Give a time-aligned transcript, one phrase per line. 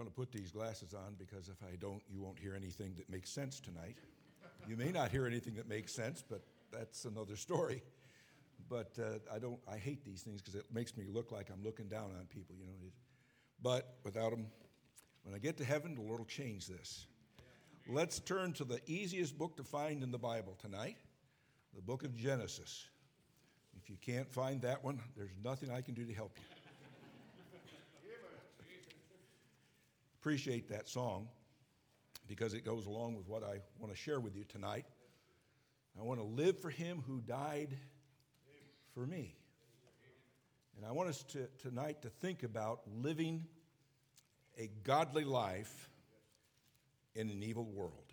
[0.00, 3.10] going to put these glasses on because if I don't, you won't hear anything that
[3.10, 3.96] makes sense tonight.
[4.66, 6.40] You may not hear anything that makes sense, but
[6.72, 7.82] that's another story.
[8.70, 9.58] But uh, I don't.
[9.70, 12.54] I hate these things because it makes me look like I'm looking down on people.
[12.58, 12.72] You know.
[13.62, 14.46] But without them,
[15.24, 17.06] when I get to heaven, the Lord will change this.
[17.86, 20.96] Let's turn to the easiest book to find in the Bible tonight,
[21.74, 22.86] the book of Genesis.
[23.82, 26.59] If you can't find that one, there's nothing I can do to help you.
[30.20, 31.28] Appreciate that song
[32.28, 34.84] because it goes along with what I want to share with you tonight.
[35.98, 37.74] I want to live for him who died
[38.92, 39.34] for me.
[40.76, 43.46] And I want us to, tonight to think about living
[44.58, 45.88] a godly life
[47.14, 48.12] in an evil world.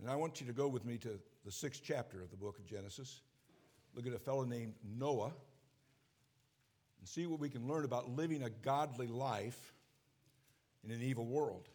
[0.00, 2.58] And I want you to go with me to the sixth chapter of the book
[2.58, 3.20] of Genesis.
[3.94, 5.32] Look at a fellow named Noah
[7.00, 9.72] and see what we can learn about living a godly life
[10.84, 11.68] in an evil world.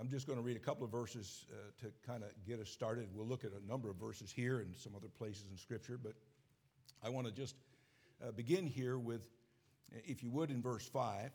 [0.00, 2.70] I'm just going to read a couple of verses uh, to kind of get us
[2.70, 3.08] started.
[3.14, 6.14] We'll look at a number of verses here and some other places in Scripture, but
[7.04, 7.54] I want to just
[8.26, 9.20] uh, begin here with,
[10.04, 11.30] if you would, in verse 5.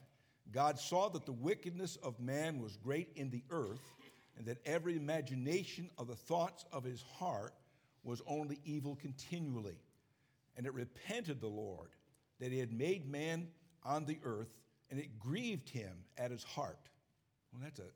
[0.51, 3.95] God saw that the wickedness of man was great in the earth,
[4.37, 7.53] and that every imagination of the thoughts of his heart
[8.03, 9.77] was only evil continually.
[10.57, 11.89] And it repented the Lord
[12.39, 13.47] that he had made man
[13.83, 14.53] on the earth,
[14.89, 16.89] and it grieved him at his heart.
[17.53, 17.91] Well, that's a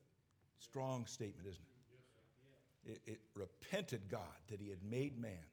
[0.60, 1.62] strong statement, isn't
[2.86, 2.92] it?
[2.92, 5.46] It, it repented God that he had made man.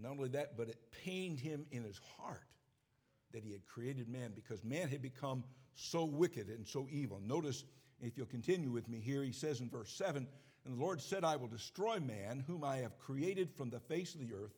[0.00, 2.46] Not only that, but it pained him in his heart
[3.32, 7.20] that he had created man because man had become so wicked and so evil.
[7.24, 7.64] Notice,
[8.00, 10.26] if you'll continue with me here, he says in verse 7
[10.64, 14.14] And the Lord said, I will destroy man, whom I have created from the face
[14.14, 14.54] of the earth,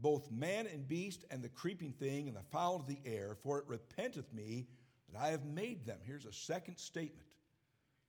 [0.00, 3.58] both man and beast, and the creeping thing, and the fowl of the air, for
[3.58, 4.66] it repenteth me
[5.12, 5.98] that I have made them.
[6.02, 7.26] Here's a second statement.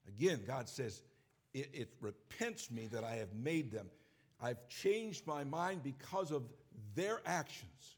[0.07, 1.01] Again, God says,
[1.53, 3.89] it, it repents me that I have made them.
[4.41, 6.43] I've changed my mind because of
[6.95, 7.95] their actions.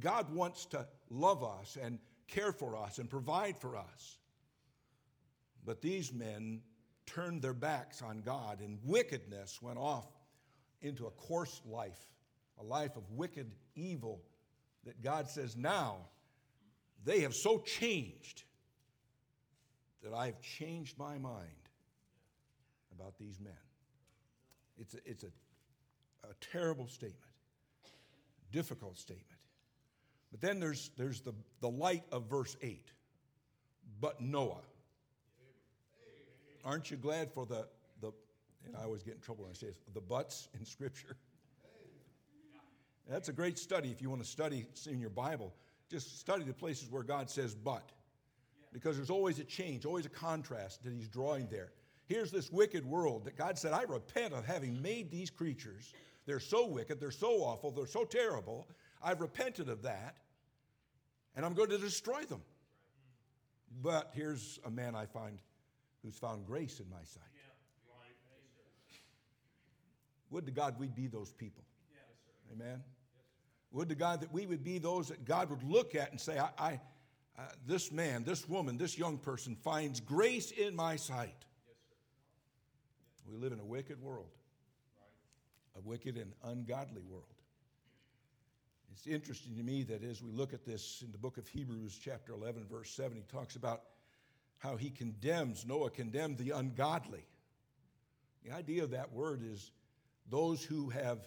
[0.00, 4.18] God wants to love us and care for us and provide for us.
[5.64, 6.62] But these men
[7.06, 10.06] turned their backs on God, and wickedness went off
[10.82, 12.00] into a coarse life,
[12.60, 14.20] a life of wicked evil
[14.84, 15.96] that God says, now
[17.04, 18.44] they have so changed
[20.02, 21.48] that I've changed my mind
[22.98, 23.52] about these men.
[24.78, 25.28] It's a, it's a,
[26.28, 27.32] a terrible statement,
[28.52, 29.40] difficult statement.
[30.30, 32.90] But then there's, there's the, the light of verse 8.
[34.00, 34.62] But Noah.
[36.64, 37.66] Aren't you glad for the,
[38.00, 38.10] the
[38.66, 41.16] and I always get in trouble when I say this, the buts in Scripture?
[43.08, 45.54] That's a great study if you want to study in your Bible.
[45.90, 47.92] Just study the places where God says but.
[48.72, 51.72] Because there's always a change, always a contrast that He's drawing there.
[52.06, 55.92] Here's this wicked world that God said, I repent of having made these creatures.
[56.26, 58.66] They're so wicked, they're so awful, they're so terrible.
[59.02, 60.16] I've repented of that
[61.36, 62.42] and I'm going to destroy them.
[63.82, 65.38] But here's a man I find
[66.02, 67.22] who's found grace in my sight.
[70.30, 71.64] Would to God we'd be those people.
[72.52, 72.82] Amen.
[73.72, 76.38] Would to God that we would be those that God would look at and say,
[76.38, 76.80] I, I
[77.36, 81.44] uh, this man, this woman, this young person finds grace in my sight.
[83.28, 84.30] We live in a wicked world,
[85.76, 87.24] a wicked and ungodly world.
[88.92, 91.98] It's interesting to me that as we look at this in the book of Hebrews,
[92.00, 93.82] chapter 11, verse 7, he talks about
[94.58, 97.26] how he condemns, Noah condemned the ungodly.
[98.44, 99.72] The idea of that word is
[100.30, 101.26] those who have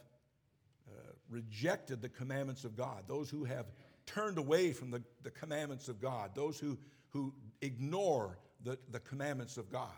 [1.29, 3.65] rejected the commandments of God, those who have
[4.05, 6.77] turned away from the, the commandments of God, those who,
[7.09, 9.89] who ignore the, the commandments of God.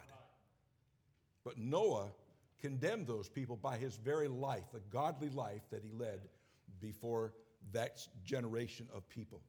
[1.43, 2.07] But Noah
[2.59, 6.21] condemned those people by his very life, the godly life that he led
[6.81, 7.33] before
[7.71, 9.41] that generation of people.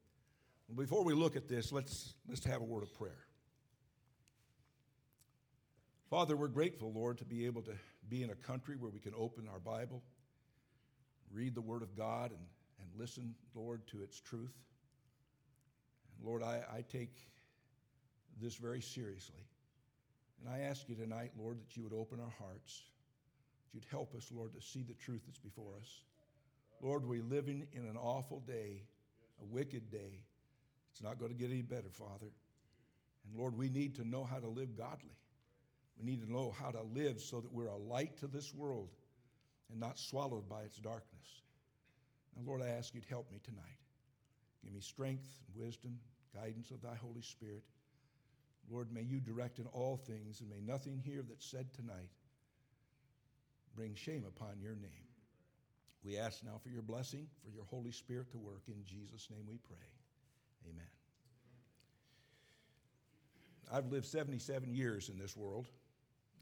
[0.76, 3.24] Before we look at this, let's, let's have a word of prayer.
[6.08, 7.72] Father, we're grateful, Lord, to be able to
[8.08, 10.02] be in a country where we can open our Bible,
[11.32, 12.40] read the Word of God, and,
[12.80, 14.54] and listen, Lord, to its truth.
[16.16, 17.16] And Lord, I, I take
[18.40, 19.44] this very seriously.
[20.40, 22.82] And I ask you tonight, Lord, that you would open our hearts,
[23.62, 26.02] that you'd help us, Lord, to see the truth that's before us.
[26.80, 28.82] Lord, we're living in an awful day,
[29.40, 30.24] a wicked day.
[30.92, 32.32] It's not going to get any better, Father.
[33.26, 35.16] And Lord, we need to know how to live godly.
[35.98, 38.88] We need to know how to live so that we're a light to this world
[39.70, 41.42] and not swallowed by its darkness.
[42.36, 43.78] Now, Lord, I ask you to help me tonight.
[44.64, 45.98] Give me strength and wisdom,
[46.34, 47.62] guidance of thy Holy Spirit.
[48.70, 52.10] Lord, may you direct in all things, and may nothing here that's said tonight
[53.74, 55.08] bring shame upon your name.
[56.04, 58.62] We ask now for your blessing, for your Holy Spirit to work.
[58.68, 59.76] In Jesus' name we pray.
[60.68, 60.86] Amen.
[63.72, 65.66] I've lived 77 years in this world,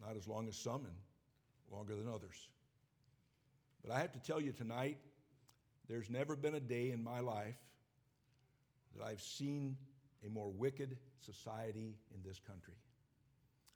[0.05, 0.97] not as long as some and
[1.71, 2.49] longer than others.
[3.85, 4.99] But I have to tell you tonight,
[5.89, 7.57] there's never been a day in my life
[8.97, 9.77] that I've seen
[10.27, 12.75] a more wicked society in this country.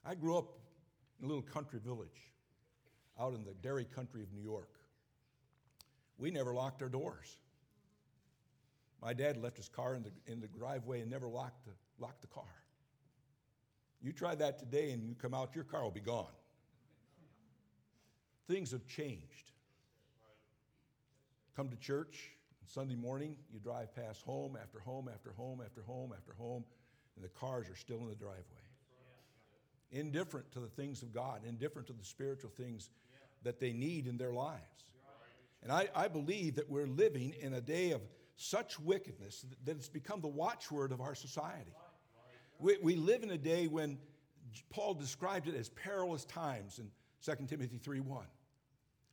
[0.04, 0.58] I grew up
[1.18, 2.32] in a little country village
[3.20, 4.70] out in the dairy country of New York.
[6.18, 7.38] We never locked our doors.
[9.00, 12.20] My dad left his car in the, in the driveway and never locked the, locked
[12.20, 12.44] the car.
[14.00, 16.26] You try that today and you come out, your car will be gone.
[18.48, 19.51] Things have changed.
[21.54, 22.30] Come to church,
[22.66, 26.64] Sunday morning, you drive past home after home after home after home after home,
[27.14, 28.42] and the cars are still in the driveway.
[29.90, 32.88] Indifferent to the things of God, indifferent to the spiritual things
[33.42, 34.86] that they need in their lives.
[35.62, 38.00] And I, I believe that we're living in a day of
[38.36, 41.74] such wickedness that it's become the watchword of our society.
[42.58, 43.98] We, we live in a day when
[44.70, 46.90] Paul described it as perilous times in
[47.24, 48.24] 2 Timothy 3 1.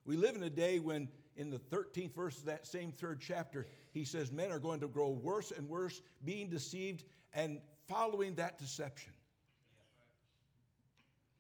[0.06, 1.10] We live in a day when
[1.40, 4.88] in the 13th verse of that same third chapter, he says, Men are going to
[4.90, 9.14] grow worse and worse, being deceived and following that deception.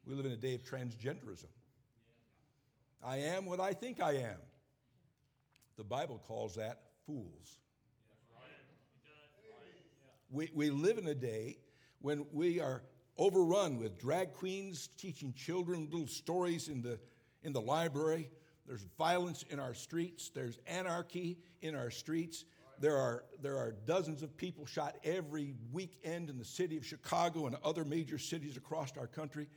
[0.07, 1.49] We live in a day of transgenderism.
[3.03, 4.37] I am what I think I am.
[5.75, 7.57] The Bible calls that fools.
[10.31, 11.57] We, we live in a day
[12.01, 12.83] when we are
[13.17, 16.99] overrun with drag queens teaching children little stories in the,
[17.43, 18.29] in the library
[18.69, 20.29] there's violence in our streets.
[20.29, 22.45] There's anarchy in our streets.
[22.79, 27.47] There are, there are dozens of people shot every weekend in the city of Chicago
[27.47, 29.47] and other major cities across our country.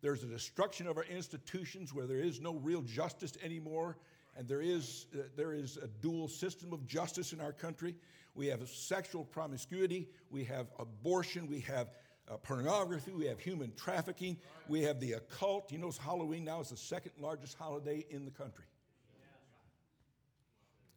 [0.00, 3.98] There's a destruction of our institutions where there is no real justice anymore,
[4.38, 7.94] and there is, uh, there is a dual system of justice in our country.
[8.34, 11.88] We have sexual promiscuity, we have abortion, we have
[12.30, 14.36] uh, pornography, we have human trafficking,
[14.68, 15.72] we have the occult.
[15.72, 18.64] You know, Halloween now is the second largest holiday in the country.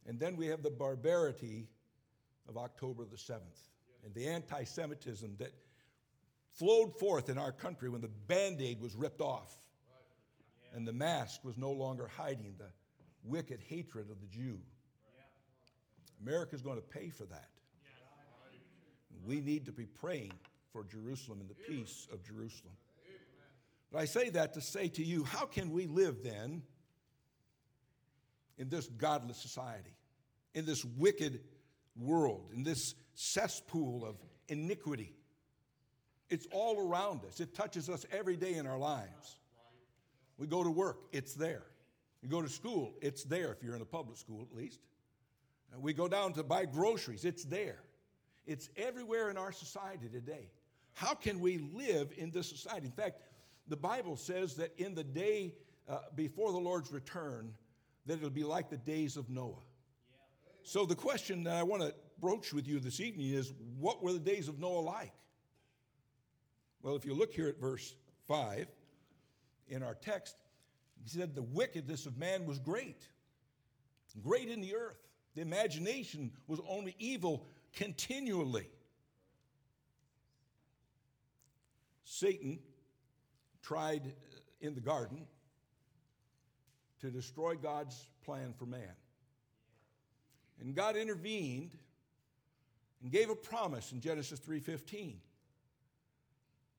[0.08, 1.68] And then we have the barbarity
[2.48, 3.40] of October the 7th
[4.04, 5.52] and the anti Semitism that
[6.54, 9.58] flowed forth in our country when the band aid was ripped off
[10.74, 12.70] and the mask was no longer hiding the
[13.24, 14.60] wicked hatred of the Jew.
[16.22, 17.50] America is going to pay for that.
[19.26, 20.34] We need to be praying
[20.76, 22.74] for Jerusalem and the peace of Jerusalem.
[23.94, 26.64] But I say that to say to you, how can we live then
[28.58, 29.96] in this godless society,
[30.54, 31.40] in this wicked
[31.98, 34.18] world, in this cesspool of
[34.50, 35.16] iniquity?
[36.30, 37.40] It's all around us.
[37.40, 39.38] It touches us every day in our lives.
[40.38, 41.64] We go to work, it's there.
[42.22, 44.82] You go to school, it's there if you're in a public school at least.
[45.80, 47.80] We go down to buy groceries, it's there.
[48.46, 50.50] It's everywhere in our society today.
[50.96, 52.86] How can we live in this society?
[52.86, 53.20] In fact,
[53.68, 55.54] the Bible says that in the day
[55.90, 57.54] uh, before the Lord's return,
[58.06, 59.62] that it'll be like the days of Noah.
[60.64, 64.14] So the question that I want to broach with you this evening is what were
[64.14, 65.12] the days of Noah like?
[66.82, 67.94] Well, if you look here at verse
[68.28, 68.68] 5
[69.68, 70.38] in our text,
[71.04, 73.02] he said the wickedness of man was great,
[74.24, 74.98] great in the earth.
[75.36, 78.70] The imagination was only evil continually.
[82.06, 82.60] Satan
[83.62, 85.26] tried uh, in the garden
[87.02, 88.94] to destroy God's plan for man.
[90.62, 91.72] And God intervened
[93.02, 95.18] and gave a promise in Genesis 3:15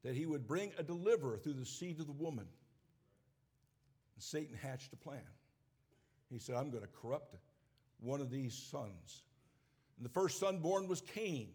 [0.02, 2.47] that he would bring a deliverer through the seed of the woman.
[4.14, 5.21] And Satan hatched a plan.
[6.30, 7.37] He said, I'm going to corrupt
[8.00, 9.25] one of these sons.
[9.97, 11.50] And the first son born was Cain.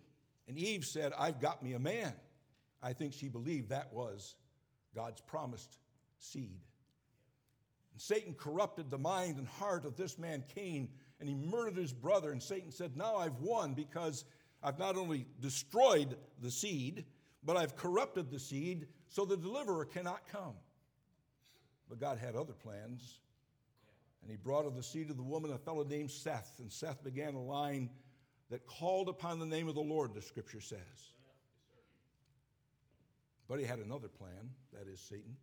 [0.48, 2.14] And Eve said, I've got me a man.
[2.82, 4.36] I think she believed that was
[4.96, 5.78] God's promised
[6.18, 6.62] seed.
[7.94, 11.94] And Satan corrupted the mind and heart of this man, Cain, and he murdered his
[11.94, 12.32] brother.
[12.32, 14.26] And Satan said, Now I've won because
[14.64, 17.06] I've not only destroyed the seed,
[17.44, 20.56] but I've corrupted the seed so the deliverer cannot come.
[21.90, 23.20] But God had other plans.
[24.22, 26.54] And he brought of the seed of the woman a fellow named Seth.
[26.60, 27.90] And Seth began a line
[28.50, 30.78] that called upon the name of the Lord, the scripture says.
[33.52, 35.36] But he had another plan, that is Satan.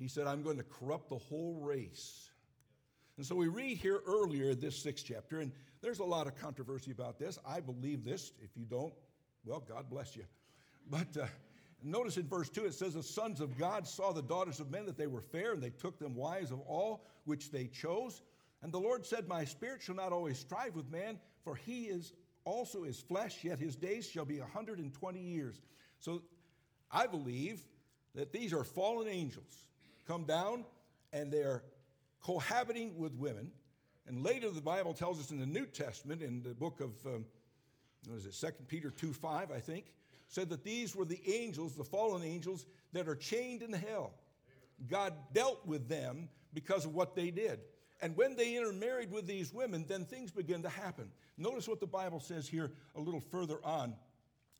[0.00, 2.28] He said, I'm going to corrupt the whole race.
[3.16, 6.90] And so we read here earlier this sixth chapter, and there's a lot of controversy
[6.90, 7.38] about this.
[7.46, 8.32] I believe this.
[8.42, 8.92] If you don't,
[9.44, 10.24] well, God bless you.
[10.90, 11.26] But uh,
[11.84, 14.86] notice in verse 2 it says, The sons of God saw the daughters of men
[14.86, 18.22] that they were fair, and they took them wives of all which they chose.
[18.64, 22.12] And the Lord said, My spirit shall not always strive with man, for he is
[22.44, 25.60] also his flesh, yet his days shall be a 120 years.
[26.00, 26.22] So
[26.90, 27.60] I believe
[28.14, 29.66] that these are fallen angels
[30.06, 30.64] come down
[31.12, 31.62] and they're
[32.22, 33.50] cohabiting with women.
[34.06, 37.24] And later, the Bible tells us in the New Testament, in the book of, um,
[38.06, 39.86] what is it, 2 Peter 2 5, I think,
[40.28, 44.12] said that these were the angels, the fallen angels, that are chained in hell.
[44.88, 47.60] God dealt with them because of what they did.
[48.00, 51.10] And when they intermarried with these women, then things began to happen.
[51.38, 53.94] Notice what the Bible says here a little further on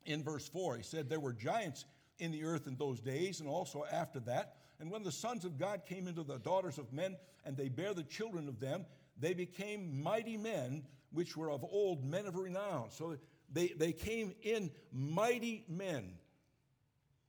[0.06, 0.78] in verse 4.
[0.78, 1.84] He said, There were giants
[2.18, 4.56] in the earth in those days and also after that.
[4.80, 7.94] And when the sons of God came into the daughters of men, and they bare
[7.94, 8.84] the children of them,
[9.18, 10.82] they became mighty men,
[11.12, 12.90] which were of old men of renown.
[12.90, 13.16] So
[13.52, 16.12] they, they came in mighty men.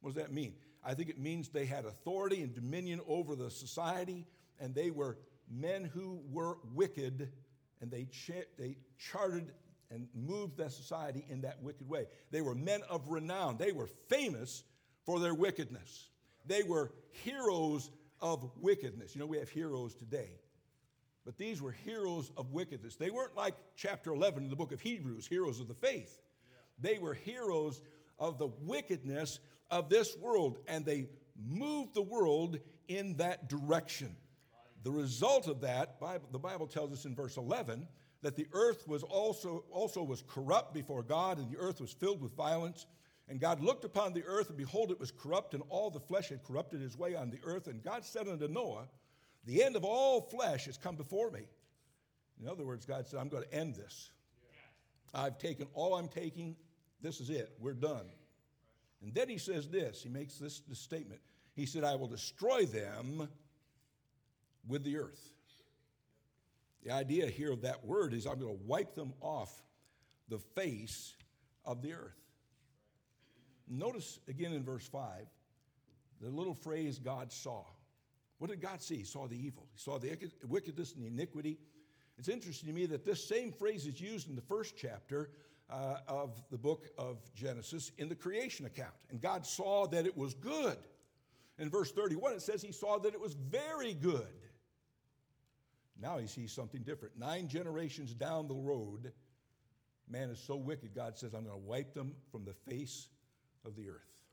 [0.01, 0.53] What does that mean?
[0.83, 4.25] I think it means they had authority and dominion over the society,
[4.59, 5.17] and they were
[5.49, 7.31] men who were wicked,
[7.81, 9.53] and they, cha- they charted
[9.89, 12.07] and moved that society in that wicked way.
[12.31, 13.57] They were men of renown.
[13.57, 14.63] They were famous
[15.07, 16.09] for their wickedness.
[16.45, 16.91] They were
[17.23, 17.89] heroes
[18.21, 19.15] of wickedness.
[19.15, 20.29] You know, we have heroes today.
[21.25, 22.97] But these were heroes of wickedness.
[22.97, 26.21] They weren't like chapter 11 in the book of Hebrews, heroes of the faith.
[26.79, 27.81] They were heroes
[28.19, 29.39] of the wickedness
[29.71, 31.07] of this world, and they
[31.41, 34.15] moved the world in that direction.
[34.83, 35.99] The result of that,
[36.31, 37.87] the Bible tells us in verse 11,
[38.23, 42.21] that the earth was also, also was corrupt before God, and the earth was filled
[42.21, 42.85] with violence.
[43.29, 46.29] And God looked upon the earth, and behold, it was corrupt, and all the flesh
[46.29, 47.67] had corrupted his way on the earth.
[47.67, 48.87] And God said unto Noah,
[49.45, 51.41] The end of all flesh has come before me.
[52.41, 54.11] In other words, God said, I'm going to end this.
[55.13, 56.55] I've taken all I'm taking.
[57.01, 57.51] This is it.
[57.59, 58.05] We're done.
[59.01, 61.21] And then he says this he makes this, this statement.
[61.55, 63.27] He said, I will destroy them
[64.67, 65.33] with the earth.
[66.83, 69.51] The idea here of that word is I'm going to wipe them off
[70.29, 71.15] the face
[71.65, 72.26] of the earth.
[73.69, 75.27] Notice again in verse 5
[76.21, 77.63] the little phrase God saw.
[78.39, 78.97] What did God see?
[78.97, 80.15] He saw the evil, he saw the
[80.47, 81.57] wickedness and the iniquity.
[82.17, 85.29] It's interesting to me that this same phrase is used in the first chapter
[85.69, 88.93] uh, of the book of Genesis in the creation account.
[89.11, 90.77] And God saw that it was good.
[91.59, 94.25] In verse 31, it says he saw that it was very good.
[96.01, 97.17] Now he sees something different.
[97.17, 99.11] Nine generations down the road,
[100.09, 103.09] man is so wicked, God says, I'm going to wipe them from the face
[103.67, 104.23] of the earth.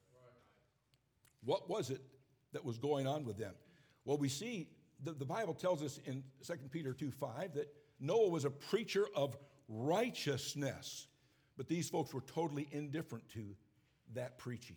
[1.45, 2.01] What was it
[2.53, 3.53] that was going on with them?
[4.05, 4.69] Well, we see
[5.03, 7.69] the, the Bible tells us in 2 Peter 2 5 that
[8.01, 9.37] Noah was a preacher of
[9.69, 11.07] righteousness,
[11.57, 13.45] but these folks were totally indifferent to
[14.15, 14.77] that preaching.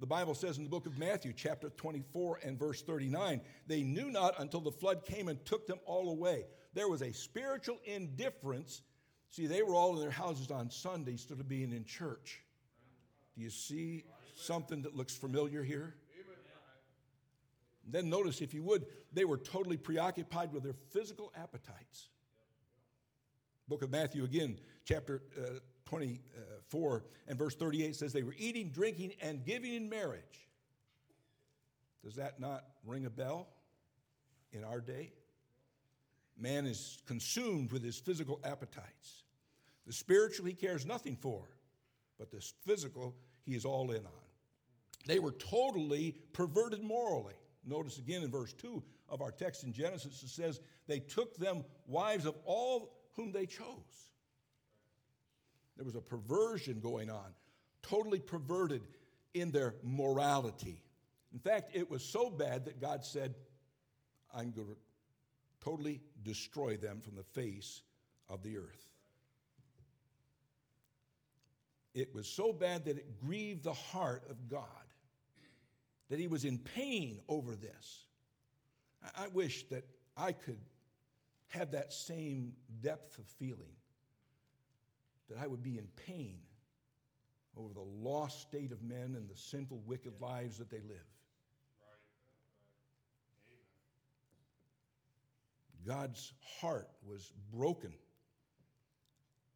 [0.00, 4.10] The Bible says in the book of Matthew, chapter 24 and verse 39, they knew
[4.10, 6.46] not until the flood came and took them all away.
[6.72, 8.80] There was a spiritual indifference.
[9.28, 12.40] See, they were all in their houses on Sunday instead of being in church.
[13.34, 14.04] Do you see
[14.36, 15.94] something that looks familiar here?
[17.86, 22.08] Then notice, if you would, they were totally preoccupied with their physical appetites.
[23.68, 29.12] Book of Matthew, again, chapter uh, 24 and verse 38 says they were eating, drinking,
[29.20, 30.48] and giving in marriage.
[32.04, 33.48] Does that not ring a bell
[34.52, 35.12] in our day?
[36.38, 39.24] Man is consumed with his physical appetites.
[39.86, 41.42] The spiritual he cares nothing for,
[42.20, 44.12] but this physical he is all in on.
[45.06, 47.34] They were totally perverted morally.
[47.66, 51.64] Notice again in verse 2 of our text in Genesis, it says, They took them
[51.86, 53.66] wives of all whom they chose.
[55.76, 57.32] There was a perversion going on,
[57.82, 58.82] totally perverted
[59.32, 60.82] in their morality.
[61.32, 63.34] In fact, it was so bad that God said,
[64.34, 64.76] I'm going to
[65.64, 67.80] totally destroy them from the face
[68.28, 68.89] of the earth.
[71.94, 74.64] It was so bad that it grieved the heart of God,
[76.08, 78.04] that he was in pain over this.
[79.16, 79.84] I wish that
[80.16, 80.58] I could
[81.48, 83.74] have that same depth of feeling,
[85.28, 86.38] that I would be in pain
[87.56, 90.98] over the lost state of men and the sinful, wicked lives that they live.
[95.84, 97.92] God's heart was broken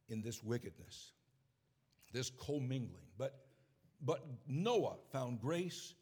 [0.09, 1.13] in this wickedness
[2.15, 3.03] this commingling.
[3.17, 3.35] But,
[4.01, 5.93] but Noah found grace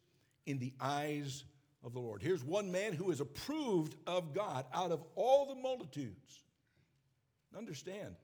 [0.46, 1.44] in the eyes
[1.82, 2.22] of the Lord.
[2.22, 6.44] Here's one man who is approved of God out of all the multitudes.
[7.56, 8.14] Understand,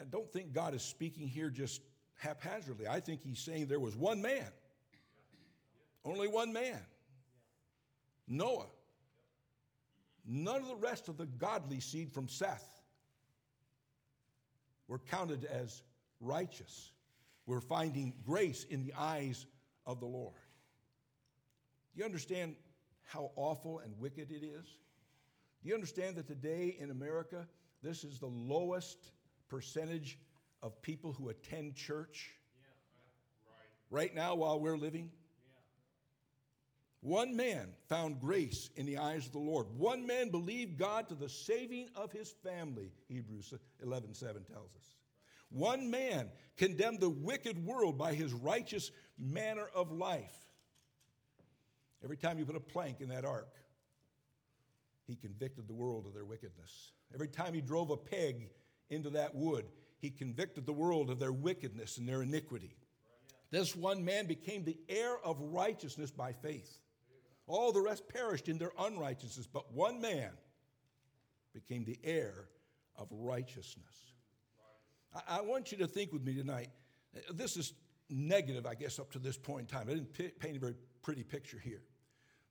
[0.00, 1.80] I don't think God is speaking here just
[2.16, 2.86] haphazardly.
[2.86, 4.46] I think he's saying there was one man,
[6.04, 6.80] only one man
[8.28, 8.66] Noah.
[10.26, 12.82] None of the rest of the godly seed from Seth
[14.88, 15.82] were counted as
[16.24, 16.92] righteous.
[17.46, 19.46] We're finding grace in the eyes
[19.86, 20.34] of the Lord.
[21.94, 22.56] Do you understand
[23.04, 24.66] how awful and wicked it is?
[25.62, 27.46] Do you understand that today in America,
[27.82, 29.12] this is the lowest
[29.48, 30.18] percentage
[30.62, 32.32] of people who attend church?
[32.56, 34.08] Yeah, right.
[34.08, 35.10] right now, while we're living?
[37.04, 39.66] One man found grace in the eyes of the Lord.
[39.76, 43.52] One man believed God to the saving of his family, Hebrews
[43.82, 44.94] 11 7 tells us.
[45.54, 50.34] One man condemned the wicked world by his righteous manner of life.
[52.02, 53.54] Every time you put a plank in that ark,
[55.06, 56.90] he convicted the world of their wickedness.
[57.14, 58.50] Every time he drove a peg
[58.90, 59.66] into that wood,
[60.00, 62.74] he convicted the world of their wickedness and their iniquity.
[63.52, 66.78] This one man became the heir of righteousness by faith.
[67.46, 70.32] All the rest perished in their unrighteousness, but one man
[71.52, 72.48] became the heir
[72.96, 74.13] of righteousness.
[75.14, 76.68] I, I want you to think with me tonight.
[77.32, 77.72] This is
[78.10, 79.88] negative, I guess, up to this point in time.
[79.88, 81.82] I didn't paint a very pretty picture here.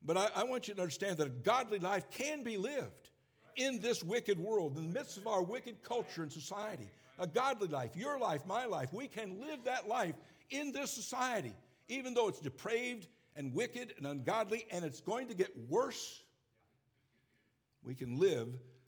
[0.05, 3.09] But I, I want you to understand that a godly life can be lived
[3.55, 6.89] in this wicked world, in the midst of our wicked culture and society.
[7.19, 10.15] A godly life, your life, my life, we can live that life
[10.49, 11.53] in this society,
[11.87, 16.23] even though it's depraved and wicked and ungodly, and it's going to get worse,
[17.83, 18.47] we can live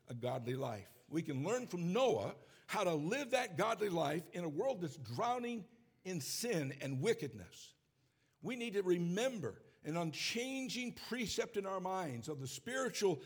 [0.10, 0.88] a godly life.
[1.10, 2.34] We can learn from Noah
[2.68, 5.64] how to live that godly life in a world that's drowning
[6.04, 7.74] in sin and wickedness.
[8.42, 13.22] We need to remember an unchanging precept in our minds of the spiritual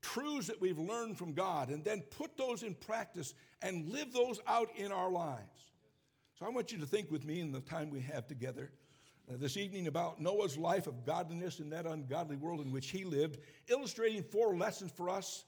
[0.00, 4.40] truths that we've learned from God and then put those in practice and live those
[4.46, 5.72] out in our lives.
[6.38, 8.70] So I want you to think with me in the time we have together
[9.30, 13.04] uh, this evening about Noah's life of godliness in that ungodly world in which he
[13.04, 15.44] lived, illustrating four lessons for us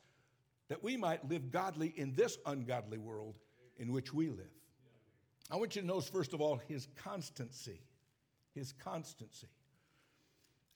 [0.68, 3.38] that we might live godly in this ungodly world
[3.78, 4.50] in which we live.
[5.50, 7.80] I want you to notice, first of all, his constancy.
[8.54, 9.48] His constancy.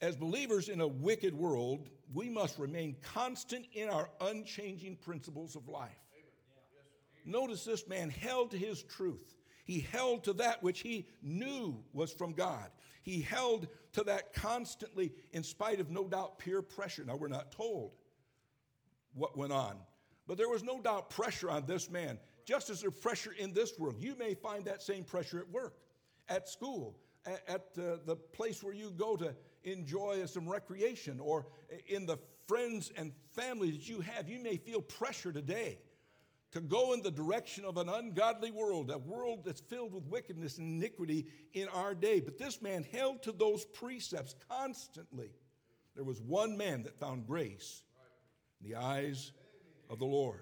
[0.01, 5.69] As believers in a wicked world, we must remain constant in our unchanging principles of
[5.69, 5.91] life.
[7.27, 9.37] Notice this man held to his truth.
[9.65, 12.71] He held to that which he knew was from God.
[13.03, 17.05] He held to that constantly, in spite of no doubt peer pressure.
[17.05, 17.93] Now, we're not told
[19.15, 19.77] what went on,
[20.27, 23.79] but there was no doubt pressure on this man, just as there's pressure in this
[23.79, 23.97] world.
[23.99, 25.75] You may find that same pressure at work,
[26.29, 26.97] at school,
[27.27, 31.47] at, at uh, the place where you go to enjoy some recreation, or
[31.87, 34.29] in the friends and family that you have.
[34.29, 35.79] You may feel pressure today
[36.53, 40.59] to go in the direction of an ungodly world, a world that's filled with wickedness
[40.59, 42.19] and iniquity in our day.
[42.21, 45.31] But this man held to those precepts constantly.
[45.95, 47.83] There was one man that found grace
[48.61, 49.33] in the eyes
[49.89, 50.41] of the Lord.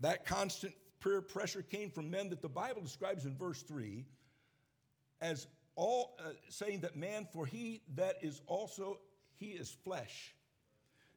[0.00, 4.04] That constant prayer pressure came from men that the Bible describes in verse 3
[5.20, 8.98] as all uh, saying that man, for he that is also,
[9.36, 10.34] he is flesh.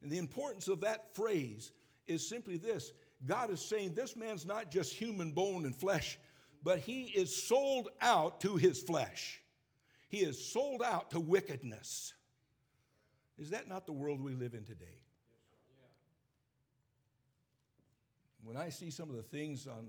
[0.02, 1.72] And the importance of that phrase
[2.08, 2.92] is simply this
[3.26, 6.18] God is saying this man's not just human bone and flesh,
[6.64, 9.42] but he is sold out to his flesh.
[10.10, 12.14] He is sold out to wickedness.
[13.38, 15.01] Is that not the world we live in today?
[18.44, 19.88] When I see some of the things on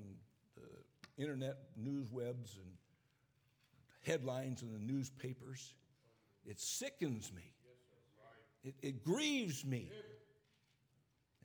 [0.57, 2.71] the internet news webs and
[4.03, 5.75] headlines in the newspapers,
[6.45, 7.53] it sickens me.
[8.65, 9.91] It, it grieves me.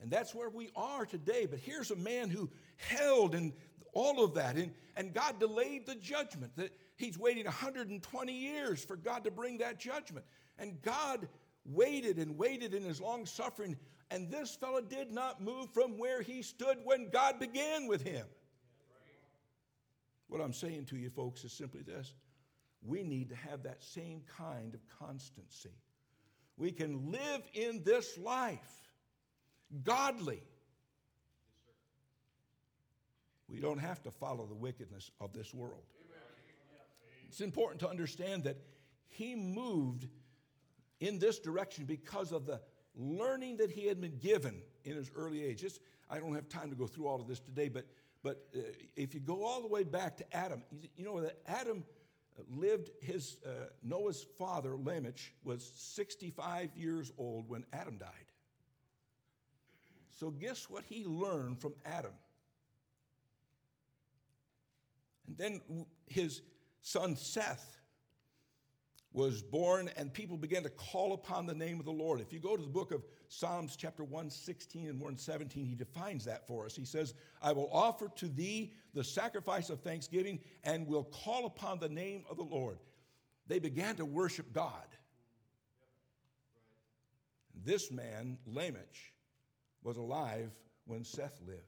[0.00, 1.46] And that's where we are today.
[1.46, 3.52] But here's a man who held in
[3.92, 6.52] all of that, and, and God delayed the judgment.
[6.56, 10.24] That he's waiting 120 years for God to bring that judgment.
[10.58, 11.26] And God
[11.64, 13.76] waited and waited in his long suffering,
[14.10, 18.26] and this fellow did not move from where he stood when God began with him.
[20.28, 22.12] What I'm saying to you, folks, is simply this
[22.82, 25.74] we need to have that same kind of constancy.
[26.56, 28.90] We can live in this life
[29.84, 30.42] godly.
[33.48, 35.82] We don't have to follow the wickedness of this world.
[37.28, 38.56] It's important to understand that
[39.06, 40.06] he moved
[41.00, 42.60] in this direction because of the
[42.98, 45.64] learning that he had been given in his early age.
[46.10, 47.86] I don't have time to go through all of this today, but,
[48.22, 48.60] but uh,
[48.96, 50.62] if you go all the way back to Adam,
[50.96, 51.84] you know that Adam
[52.50, 58.10] lived, his, uh, Noah's father, Lamech, was 65 years old when Adam died.
[60.18, 62.12] So, guess what he learned from Adam?
[65.26, 66.42] And then his
[66.82, 67.77] son Seth
[69.12, 72.20] was born, and people began to call upon the name of the Lord.
[72.20, 76.46] If you go to the book of Psalms, chapter 116 and 117, he defines that
[76.46, 76.76] for us.
[76.76, 81.78] He says, I will offer to thee the sacrifice of thanksgiving and will call upon
[81.78, 82.78] the name of the Lord.
[83.46, 84.72] They began to worship God.
[87.64, 88.94] This man, Lamech,
[89.82, 90.50] was alive
[90.84, 91.62] when Seth lived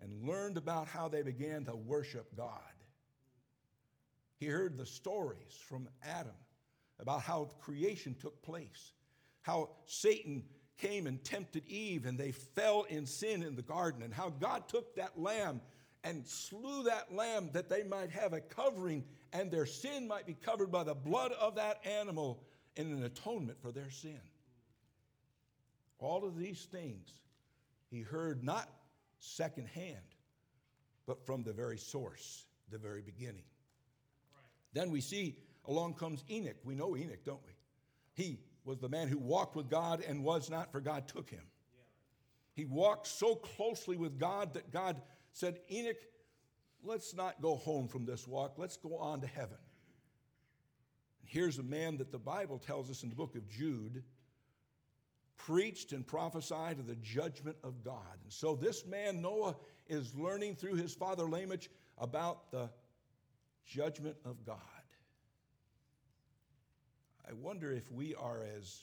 [0.00, 2.50] and learned about how they began to worship God.
[4.36, 6.32] He heard the stories from Adam
[7.00, 8.92] about how creation took place,
[9.42, 10.44] how Satan
[10.78, 14.68] came and tempted Eve and they fell in sin in the garden, and how God
[14.68, 15.60] took that lamb
[16.04, 20.34] and slew that lamb that they might have a covering and their sin might be
[20.34, 22.42] covered by the blood of that animal
[22.76, 24.20] in an atonement for their sin.
[25.98, 27.10] All of these things
[27.90, 28.68] he heard not
[29.18, 29.96] secondhand,
[31.06, 33.44] but from the very source, the very beginning.
[34.32, 34.44] Right.
[34.72, 35.36] Then we see
[35.70, 36.56] along comes Enoch.
[36.64, 37.52] We know Enoch, don't we?
[38.12, 41.44] He was the man who walked with God and was not, for God took him.
[42.52, 45.00] He walked so closely with God that God
[45.32, 45.96] said, Enoch,
[46.82, 49.56] let's not go home from this walk, let's go on to heaven.
[51.20, 54.02] And here's a man that the Bible tells us in the book of Jude
[55.36, 58.18] preached and prophesied of the judgment of God.
[58.24, 59.56] And so this man, Noah,
[59.88, 62.68] is learning through his father Lamech about the
[63.64, 64.58] judgment of God.
[67.30, 68.82] I wonder if we are as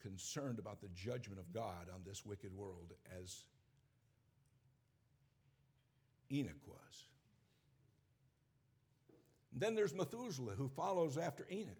[0.00, 3.42] concerned about the judgment of God on this wicked world as
[6.32, 7.04] Enoch was.
[9.52, 11.74] And then there's Methuselah who follows after Enoch.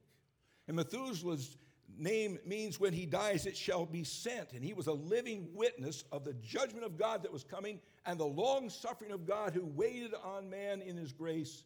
[0.69, 1.57] And Methuselah's
[1.97, 4.53] name means when he dies, it shall be sent.
[4.53, 8.21] And he was a living witness of the judgment of God that was coming and
[8.21, 11.63] the long suffering of God who waited on man in his grace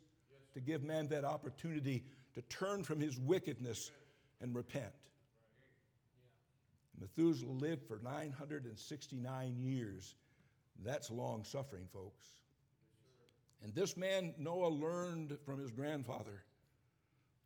[0.54, 3.90] to give man that opportunity to turn from his wickedness
[4.40, 4.92] and repent.
[7.00, 10.14] Methuselah lived for 969 years.
[10.84, 12.26] That's long suffering, folks.
[13.62, 16.44] And this man, Noah, learned from his grandfather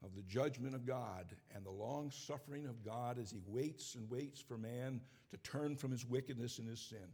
[0.04, 4.08] of the judgment of God and the long suffering of God as he waits and
[4.10, 7.08] waits for man to turn from his wickedness and his sin.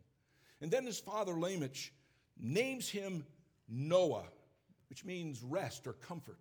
[0.60, 1.92] And then his father, Lamech,
[2.38, 3.24] names him
[3.68, 4.24] Noah
[4.90, 6.40] which means rest or comfort.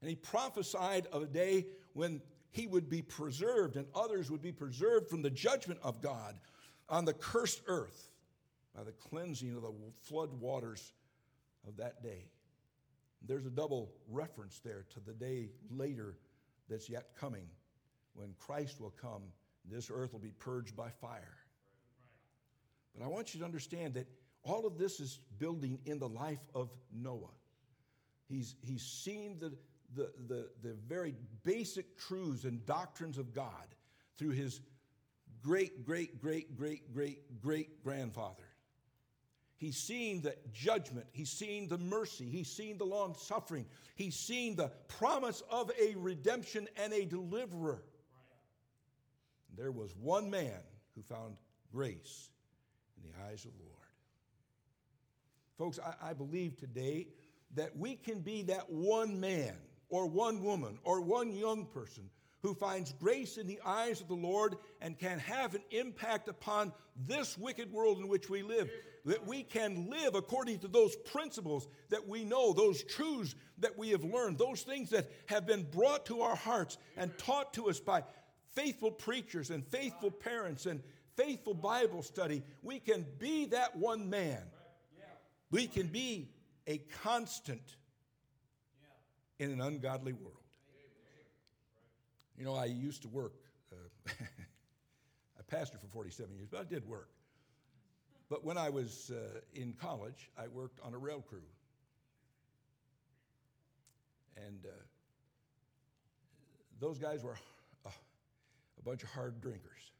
[0.00, 4.52] And he prophesied of a day when he would be preserved and others would be
[4.52, 6.38] preserved from the judgment of God
[6.88, 8.10] on the cursed earth
[8.74, 10.92] by the cleansing of the flood waters
[11.66, 12.28] of that day.
[13.26, 16.16] There's a double reference there to the day later
[16.68, 17.46] that's yet coming
[18.14, 19.22] when Christ will come.
[19.70, 21.36] This earth will be purged by fire.
[22.96, 24.06] But I want you to understand that
[24.44, 27.30] all of this is building in the life of Noah.
[28.28, 29.52] He's, he's seen the,
[29.94, 33.74] the, the, the very basic truths and doctrines of God
[34.16, 34.60] through his
[35.42, 38.42] great, great, great, great, great, great grandfather.
[39.56, 41.06] He's seen the judgment.
[41.12, 42.24] He's seen the mercy.
[42.24, 43.66] He's seen the long suffering.
[43.94, 47.80] He's seen the promise of a redemption and a deliverer.
[47.80, 49.56] Right.
[49.56, 50.58] There was one man
[50.96, 51.36] who found
[51.72, 52.30] grace
[52.96, 53.71] in the eyes of the Lord.
[55.58, 57.08] Folks, I, I believe today
[57.54, 59.54] that we can be that one man
[59.88, 62.08] or one woman or one young person
[62.42, 66.72] who finds grace in the eyes of the Lord and can have an impact upon
[67.06, 68.68] this wicked world in which we live.
[69.04, 73.90] That we can live according to those principles that we know, those truths that we
[73.90, 77.80] have learned, those things that have been brought to our hearts and taught to us
[77.80, 78.02] by
[78.54, 80.82] faithful preachers and faithful parents and
[81.16, 82.42] faithful Bible study.
[82.62, 84.42] We can be that one man.
[85.52, 86.30] We can be
[86.66, 87.76] a constant
[89.38, 90.36] in an ungodly world.
[92.38, 93.34] You know, I used to work,
[93.70, 93.76] uh,
[94.08, 97.10] I pastored for 47 years, but I did work.
[98.30, 101.42] But when I was uh, in college, I worked on a rail crew.
[104.38, 104.70] And uh,
[106.80, 107.36] those guys were
[107.84, 109.92] a, a, bunch of hard drinkers.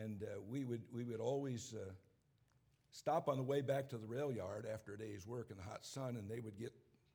[0.00, 1.90] And uh, we, would, we would always uh,
[2.92, 5.62] stop on the way back to the rail yard after a day's work in the
[5.62, 6.72] hot sun, and they would get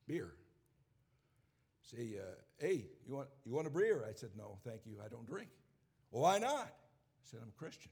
[0.07, 0.33] beer.
[1.83, 4.03] Say, uh, hey, you want, you want a beer?
[4.07, 5.49] I said, no, thank you, I don't drink.
[6.11, 6.67] Well, why not?
[6.67, 7.91] I said, I'm a Christian.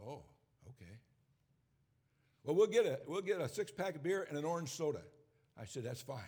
[0.00, 0.22] Oh,
[0.68, 0.92] okay.
[2.44, 5.02] Well, we'll get a, we'll get a six pack of beer and an orange soda.
[5.60, 6.20] I said, That's fine.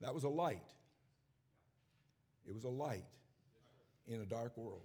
[0.00, 0.62] That was a light.
[2.46, 3.04] It was a light
[4.06, 4.82] in a dark world.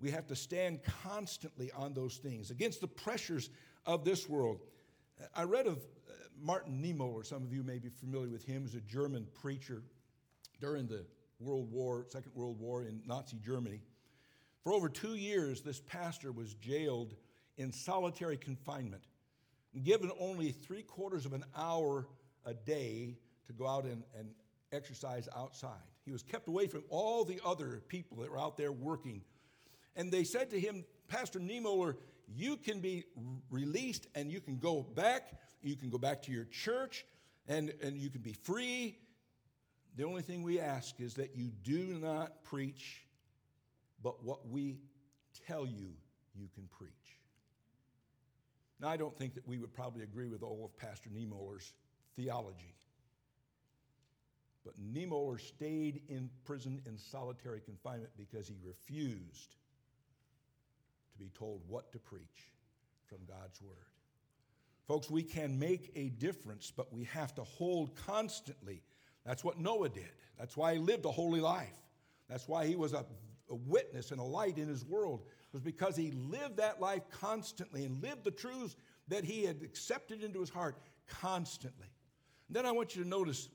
[0.00, 3.50] We have to stand constantly on those things against the pressures
[3.86, 4.60] of this world.
[5.34, 7.24] I read of uh, Martin Niemöller.
[7.24, 8.62] Some of you may be familiar with him.
[8.62, 9.82] Was a German preacher
[10.60, 11.04] during the
[11.38, 13.80] World War, Second World War in Nazi Germany.
[14.62, 17.14] For over two years, this pastor was jailed
[17.56, 19.02] in solitary confinement,
[19.82, 22.08] given only three quarters of an hour
[22.44, 24.30] a day to go out and, and
[24.72, 25.72] exercise outside.
[26.04, 29.22] He was kept away from all the other people that were out there working.
[29.96, 31.96] And they said to him, Pastor Niemöller,
[32.28, 33.04] you can be
[33.50, 35.32] released and you can go back.
[35.62, 37.04] You can go back to your church
[37.48, 38.98] and, and you can be free.
[39.96, 43.04] The only thing we ask is that you do not preach,
[44.02, 44.78] but what we
[45.46, 45.92] tell you,
[46.34, 46.90] you can preach.
[48.80, 51.74] Now, I don't think that we would probably agree with all of Pastor Niemöller's
[52.16, 52.74] theology.
[54.64, 59.56] But Niemöller stayed in prison in solitary confinement because he refused
[61.20, 62.50] be told what to preach
[63.06, 63.76] from God's Word.
[64.86, 68.82] Folks, we can make a difference, but we have to hold constantly.
[69.24, 70.10] That's what Noah did.
[70.38, 71.78] That's why he lived a holy life.
[72.28, 73.04] That's why he was a,
[73.50, 77.02] a witness and a light in his world, it was because he lived that life
[77.10, 78.76] constantly and lived the truths
[79.08, 80.76] that he had accepted into his heart
[81.08, 81.88] constantly.
[82.48, 83.48] And then I want you to notice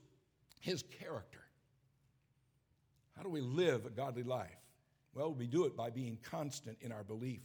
[0.60, 1.40] his character.
[3.16, 4.65] How do we live a godly life?
[5.16, 7.42] Well, we do it by being constant in our belief.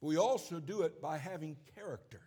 [0.00, 2.20] But we also do it by having character.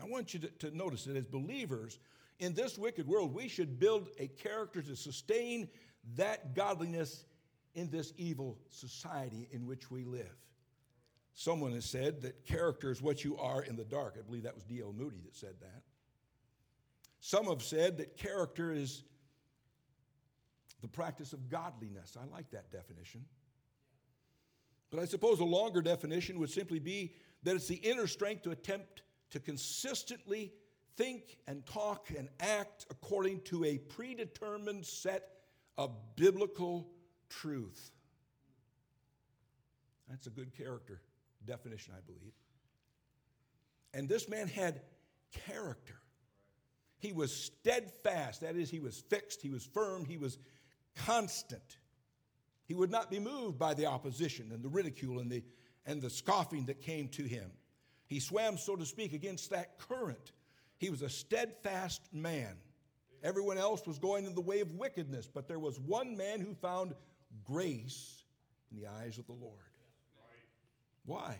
[0.00, 1.98] I want you to, to notice that as believers
[2.38, 5.68] in this wicked world, we should build a character to sustain
[6.16, 7.24] that godliness
[7.74, 10.36] in this evil society in which we live.
[11.34, 14.16] Someone has said that character is what you are in the dark.
[14.18, 14.94] I believe that was D.L.
[14.96, 15.82] Moody that said that.
[17.20, 19.02] Some have said that character is
[20.80, 22.16] the practice of godliness.
[22.20, 23.24] I like that definition.
[24.90, 28.50] But I suppose a longer definition would simply be that it's the inner strength to
[28.50, 30.52] attempt to consistently
[30.96, 35.28] think and talk and act according to a predetermined set
[35.78, 36.88] of biblical
[37.28, 37.92] truth.
[40.08, 41.00] That's a good character
[41.46, 42.32] definition, I believe.
[43.94, 44.82] And this man had
[45.46, 45.94] character.
[46.98, 50.36] He was steadfast, that is, he was fixed, he was firm, he was
[51.06, 51.78] constant.
[52.70, 55.42] He would not be moved by the opposition and the ridicule and the,
[55.86, 57.50] and the scoffing that came to him.
[58.06, 60.30] He swam, so to speak, against that current.
[60.78, 62.54] He was a steadfast man.
[63.24, 66.54] Everyone else was going in the way of wickedness, but there was one man who
[66.54, 66.94] found
[67.42, 68.22] grace
[68.70, 69.58] in the eyes of the Lord.
[71.04, 71.38] Why?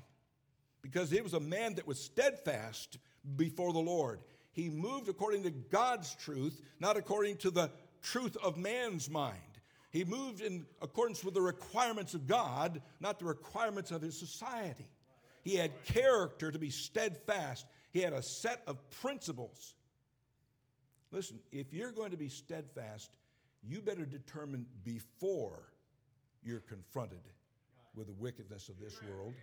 [0.83, 2.99] Because he was a man that was steadfast
[3.37, 4.19] before the Lord.
[4.51, 7.71] He moved according to God's truth, not according to the
[8.03, 9.50] truth of man's mind.
[9.91, 14.89] He moved in accordance with the requirements of God, not the requirements of his society.
[15.43, 17.67] He had character to be steadfast.
[17.93, 19.75] He had a set of principles.
[21.11, 23.11] Listen, if you're going to be steadfast,
[23.63, 25.73] you better determine before
[26.45, 27.21] you're confronted
[27.97, 29.35] with the wickedness of this world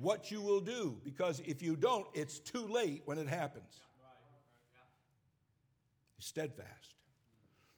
[0.00, 3.80] what you will do, because if you don't, it's too late when it happens
[6.18, 6.94] steadfast.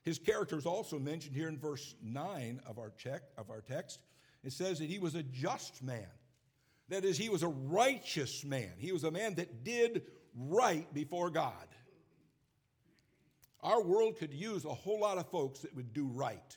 [0.04, 4.00] His character is also mentioned here in verse 9 of our, check, of our text.
[4.42, 6.06] It says that he was a just man.
[6.90, 8.72] That is, he was a righteous man.
[8.76, 10.02] He was a man that did
[10.36, 11.52] right before God.
[13.62, 16.56] Our world could use a whole lot of folks that would do right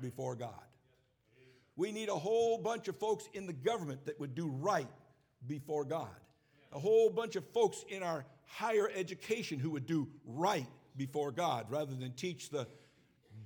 [0.00, 0.50] before God.
[1.76, 4.88] We need a whole bunch of folks in the government that would do right
[5.46, 6.08] before God.
[6.72, 10.66] A whole bunch of folks in our higher education who would do right
[10.98, 12.66] before God rather than teach the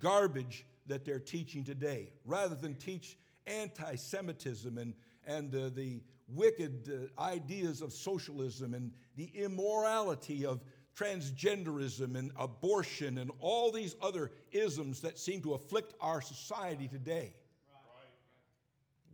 [0.01, 4.95] garbage that they're teaching today, rather than teach anti Semitism and,
[5.27, 10.65] and uh, the wicked uh, ideas of socialism and the immorality of
[10.97, 17.35] transgenderism and abortion and all these other isms that seem to afflict our society today.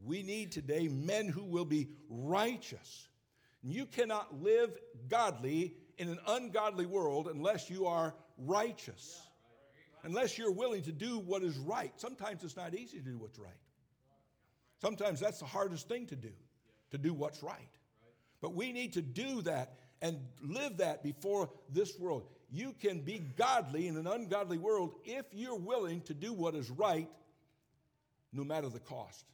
[0.04, 3.08] We need today men who will be righteous.
[3.62, 9.20] You cannot live godly in an ungodly world unless you are righteous.
[10.04, 11.92] Unless you're willing to do what is right.
[11.96, 13.50] Sometimes it's not easy to do what's right.
[14.80, 16.30] Sometimes that's the hardest thing to do,
[16.92, 17.58] to do what's right.
[18.40, 22.24] But we need to do that and live that before this world.
[22.50, 26.70] You can be godly in an ungodly world if you're willing to do what is
[26.70, 27.08] right,
[28.32, 29.24] no matter the cost.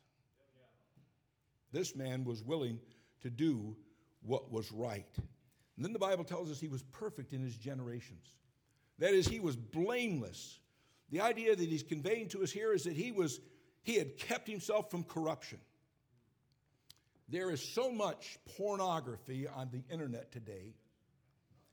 [1.73, 2.81] This man was willing
[3.23, 3.77] to do
[4.23, 5.07] what was right.
[5.77, 8.27] And then the Bible tells us he was perfect in his generations.
[8.99, 10.59] That is, he was blameless.
[11.11, 13.41] The idea that he's conveying to us here is that he was
[13.83, 15.59] he had kept himself from corruption.
[17.29, 20.75] There is so much pornography on the internet today,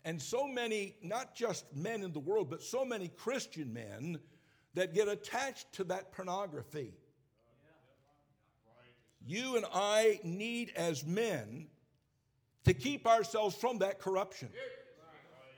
[0.03, 4.19] and so many, not just men in the world, but so many Christian men
[4.73, 6.93] that get attached to that pornography.
[9.25, 11.67] You and I need, as men,
[12.65, 14.49] to keep ourselves from that corruption.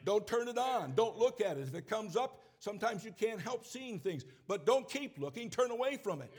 [0.03, 0.93] Don't turn it on.
[0.95, 1.67] Don't look at it.
[1.67, 4.25] If it comes up, sometimes you can't help seeing things.
[4.47, 5.49] But don't keep looking.
[5.49, 6.31] Turn away from it.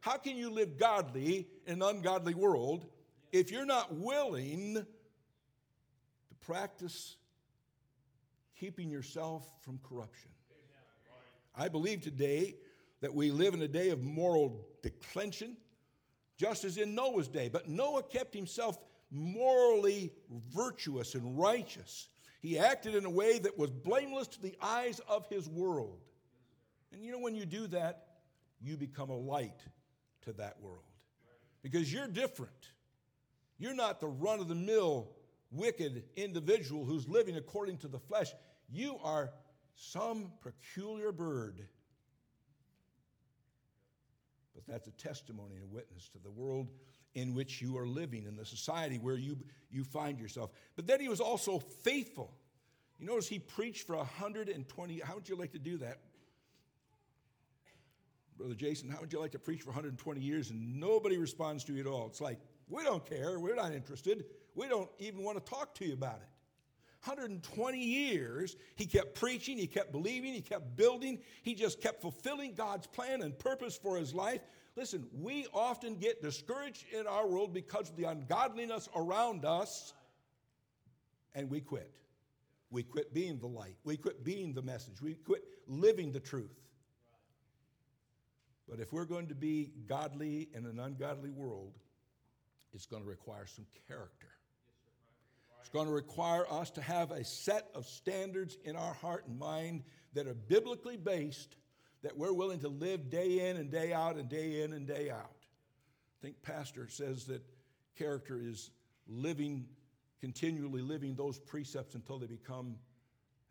[0.00, 2.86] How can you live godly in an ungodly world
[3.30, 7.16] if you're not willing to practice
[8.58, 10.30] keeping yourself from corruption?
[11.54, 12.56] I believe today
[13.00, 15.56] that we live in a day of moral declension,
[16.36, 17.48] just as in Noah's day.
[17.48, 18.78] But Noah kept himself
[19.10, 20.12] morally
[20.52, 22.08] virtuous and righteous.
[22.42, 26.00] He acted in a way that was blameless to the eyes of his world.
[26.92, 28.06] And you know, when you do that,
[28.60, 29.60] you become a light
[30.22, 30.82] to that world
[31.62, 32.72] because you're different.
[33.58, 35.08] You're not the run of the mill,
[35.52, 38.32] wicked individual who's living according to the flesh.
[38.68, 39.30] You are
[39.76, 41.68] some peculiar bird.
[44.66, 46.68] But that's a testimony and a witness to the world
[47.14, 49.36] in which you are living, in the society where you,
[49.70, 50.50] you find yourself.
[50.76, 52.32] But then he was also faithful.
[52.98, 55.00] You notice he preached for 120.
[55.00, 55.98] How would you like to do that?
[58.38, 61.74] Brother Jason, how would you like to preach for 120 years and nobody responds to
[61.74, 62.06] you at all?
[62.06, 63.38] It's like, we don't care.
[63.38, 64.24] We're not interested.
[64.54, 66.28] We don't even want to talk to you about it.
[67.04, 72.54] 120 years, he kept preaching, he kept believing, he kept building, he just kept fulfilling
[72.54, 74.40] God's plan and purpose for his life.
[74.76, 79.94] Listen, we often get discouraged in our world because of the ungodliness around us,
[81.34, 81.90] and we quit.
[82.70, 83.76] We quit being the light.
[83.84, 85.02] We quit being the message.
[85.02, 86.54] We quit living the truth.
[88.68, 91.74] But if we're going to be godly in an ungodly world,
[92.72, 94.31] it's going to require some character.
[95.62, 99.38] It's going to require us to have a set of standards in our heart and
[99.38, 101.54] mind that are biblically based,
[102.02, 105.08] that we're willing to live day in and day out and day in and day
[105.08, 105.36] out.
[106.20, 107.42] I think Pastor says that
[107.96, 108.72] character is
[109.06, 109.66] living,
[110.20, 112.74] continually living those precepts until they become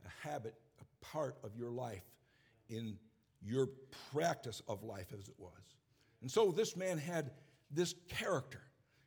[0.06, 2.04] a habit, a part of your life
[2.68, 2.98] in
[3.42, 3.70] your
[4.14, 5.54] practice of life as it was.
[6.22, 7.32] And so this man had
[7.72, 8.62] this character.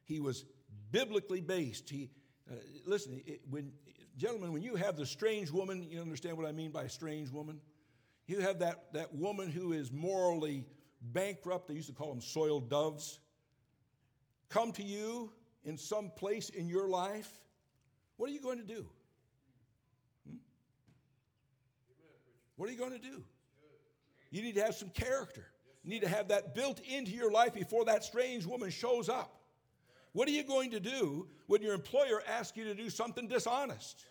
[0.05, 0.47] He was
[0.91, 1.91] biblically based.
[1.91, 2.09] He,
[2.51, 2.55] uh,
[2.85, 3.73] listen, it, when,
[4.17, 7.61] gentlemen, when you have the strange woman, you understand what I mean by strange woman?
[8.27, 10.65] You have that, that woman who is morally
[11.01, 13.19] bankrupt, they used to call them soiled doves,
[14.49, 15.33] come to you
[15.65, 17.31] in some place in your life.
[18.17, 18.87] What are you going to do?
[20.29, 20.37] Hmm?
[22.57, 23.25] What are you going to do?
[24.31, 25.47] You need to have some character.
[25.83, 29.44] You need to have that built into your life before that strange woman shows up.
[30.15, 34.07] What are you going to do when your employer asks you to do something dishonest?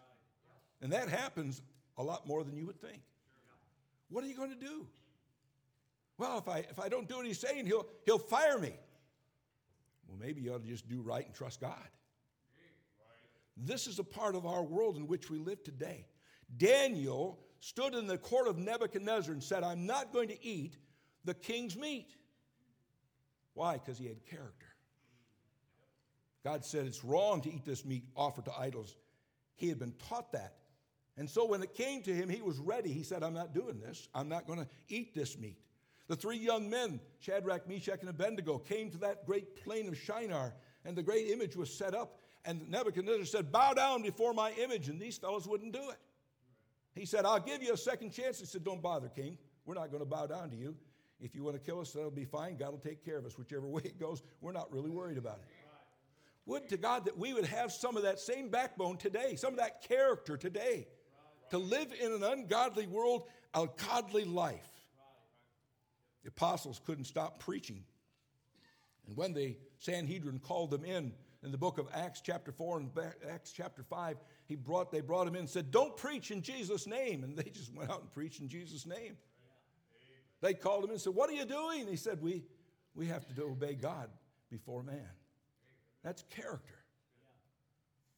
[0.82, 1.62] And that happens
[1.98, 3.02] a lot more than you would think.
[4.10, 4.86] What are you going to do?
[6.18, 8.74] Well, if I, if I don't do what he's saying, he'll, he'll fire me.
[10.08, 11.88] Well, maybe you ought to just do right and trust God.
[13.56, 16.06] This is a part of our world in which we live today.
[16.58, 20.76] Daniel stood in the court of Nebuchadnezzar and said, I'm not going to eat
[21.24, 22.10] the king's meat.
[23.54, 23.76] Why?
[23.76, 24.68] Because he had character.
[26.44, 28.96] God said it's wrong to eat this meat offered to idols.
[29.56, 30.56] He had been taught that.
[31.16, 32.92] And so when it came to him, he was ready.
[32.92, 34.10] He said, I'm not doing this.
[34.16, 35.58] I'm not going to eat this meat.
[36.08, 40.54] The three young men, Shadrach, Meshach, and Abednego, came to that great plain of Shinar,
[40.86, 42.20] and the great image was set up.
[42.46, 44.90] And Nebuchadnezzar said, Bow down before my image.
[44.90, 46.00] And these fellows wouldn't do it.
[46.94, 48.40] He said, I'll give you a second chance.
[48.40, 49.38] He said, Don't bother, King.
[49.66, 50.76] We're not going to bow down to you.
[51.22, 52.58] If you want to kill us, that'll be fine.
[52.58, 53.38] God will take care of us.
[53.38, 55.46] Whichever way it goes, we're not really worried about it.
[56.46, 59.60] Would to God that we would have some of that same backbone today, some of
[59.60, 60.88] that character today,
[61.52, 64.70] to live in an ungodly world, a godly life.
[66.24, 67.84] The apostles couldn't stop preaching.
[69.08, 71.14] And when the Sanhedrin called them in,
[71.44, 72.92] in the book of Acts, chapter 4 and
[73.30, 76.88] Acts, chapter 5, he brought, they brought him in and said, Don't preach in Jesus'
[76.88, 77.24] name.
[77.24, 79.18] And they just went out and preached in Jesus' name.
[80.42, 81.88] They called him and said, What are you doing?
[81.88, 82.44] he said, We,
[82.96, 84.10] we have to obey God
[84.50, 85.10] before man.
[86.04, 86.76] That's character.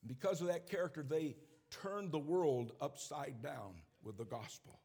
[0.06, 1.36] Because of that character, they
[1.72, 3.74] turned the world upside down
[4.04, 4.80] with the gospel.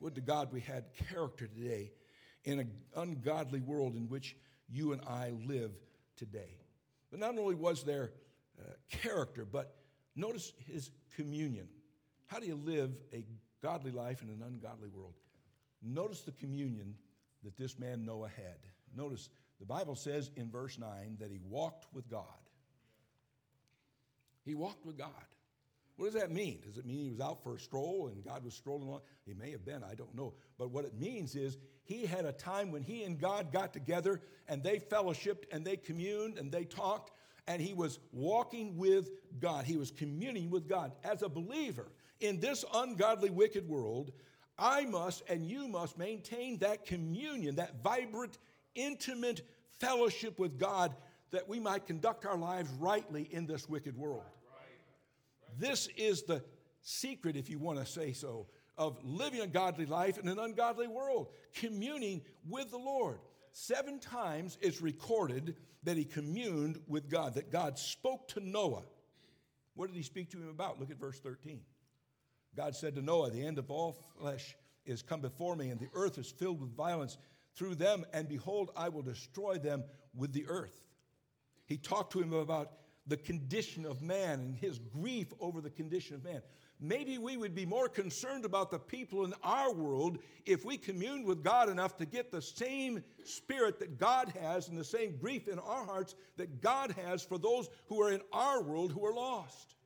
[0.00, 1.92] Would to God we had character today
[2.44, 4.36] in an ungodly world in which
[4.68, 5.72] you and I live
[6.16, 6.58] today.
[7.10, 8.10] But not only was there
[8.60, 9.76] uh, character, but
[10.16, 11.68] notice his communion.
[12.26, 13.24] How do you live a
[13.62, 15.14] godly life in an ungodly world?
[15.82, 16.94] Notice the communion
[17.42, 18.58] that this man Noah had.
[18.96, 19.28] Notice
[19.60, 22.24] the Bible says in verse 9 that he walked with God.
[24.44, 25.10] He walked with God.
[25.96, 26.60] What does that mean?
[26.66, 29.02] Does it mean he was out for a stroll and God was strolling along?
[29.24, 30.34] He may have been, I don't know.
[30.58, 34.20] But what it means is he had a time when he and God got together
[34.48, 37.12] and they fellowshipped and they communed and they talked
[37.46, 39.64] and he was walking with God.
[39.66, 40.92] He was communing with God.
[41.04, 44.12] As a believer in this ungodly, wicked world,
[44.58, 48.38] I must and you must maintain that communion, that vibrant,
[48.74, 49.42] intimate
[49.80, 50.94] fellowship with God
[51.30, 54.22] that we might conduct our lives rightly in this wicked world.
[55.58, 56.42] This is the
[56.82, 58.46] secret, if you want to say so,
[58.76, 63.18] of living a godly life in an ungodly world, communing with the Lord.
[63.52, 68.82] Seven times it's recorded that he communed with God, that God spoke to Noah.
[69.74, 70.80] What did he speak to him about?
[70.80, 71.60] Look at verse 13.
[72.56, 74.56] God said to Noah, The end of all flesh
[74.86, 77.16] is come before me, and the earth is filled with violence
[77.54, 79.84] through them, and behold, I will destroy them
[80.14, 80.82] with the earth.
[81.66, 82.72] He talked to him about
[83.06, 86.42] the condition of man and his grief over the condition of man.
[86.80, 91.24] Maybe we would be more concerned about the people in our world if we communed
[91.24, 95.48] with God enough to get the same spirit that God has and the same grief
[95.48, 99.14] in our hearts that God has for those who are in our world who are
[99.14, 99.76] lost.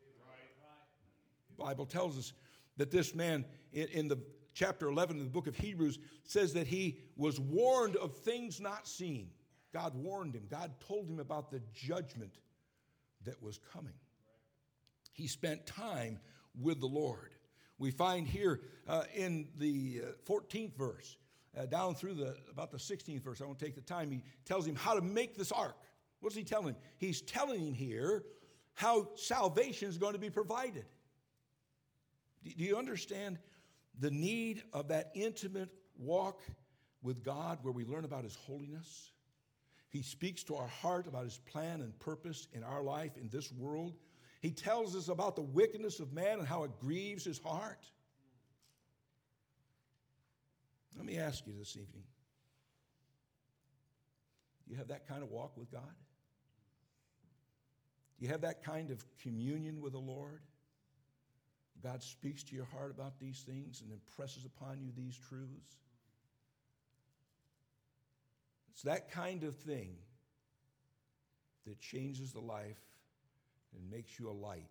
[1.57, 2.33] The Bible tells us
[2.79, 4.19] that this man in, the
[4.59, 8.89] chapter 11 of the book of Hebrews says that he was warned of things not
[8.89, 9.31] seen.
[9.73, 10.47] God warned him.
[10.51, 12.33] God told him about the judgment
[13.25, 13.95] that was coming.
[15.13, 16.19] He spent time
[16.61, 17.35] with the Lord.
[17.79, 21.17] We find here uh, in the uh, 14th verse,
[21.57, 24.67] uh, down through the about the 16th verse, I won't take the time, he tells
[24.67, 25.77] him how to make this ark.
[26.21, 26.77] What's he telling him?
[26.97, 28.25] He's telling him here
[28.75, 30.85] how salvation is going to be provided.
[32.43, 33.39] Do you understand
[33.99, 36.41] the need of that intimate walk
[37.03, 39.13] with God where we learn about his holiness?
[39.91, 43.51] He speaks to our heart about his plan and purpose in our life in this
[43.53, 43.95] world.
[44.41, 47.85] He tells us about the wickedness of man and how it grieves his heart.
[50.97, 52.05] Let me ask you this evening
[54.67, 55.95] do you have that kind of walk with God?
[58.19, 60.41] Do you have that kind of communion with the Lord?
[61.83, 65.77] God speaks to your heart about these things and impresses upon you these truths.
[68.73, 69.97] It's that kind of thing
[71.67, 72.81] that changes the life
[73.75, 74.71] and makes you a light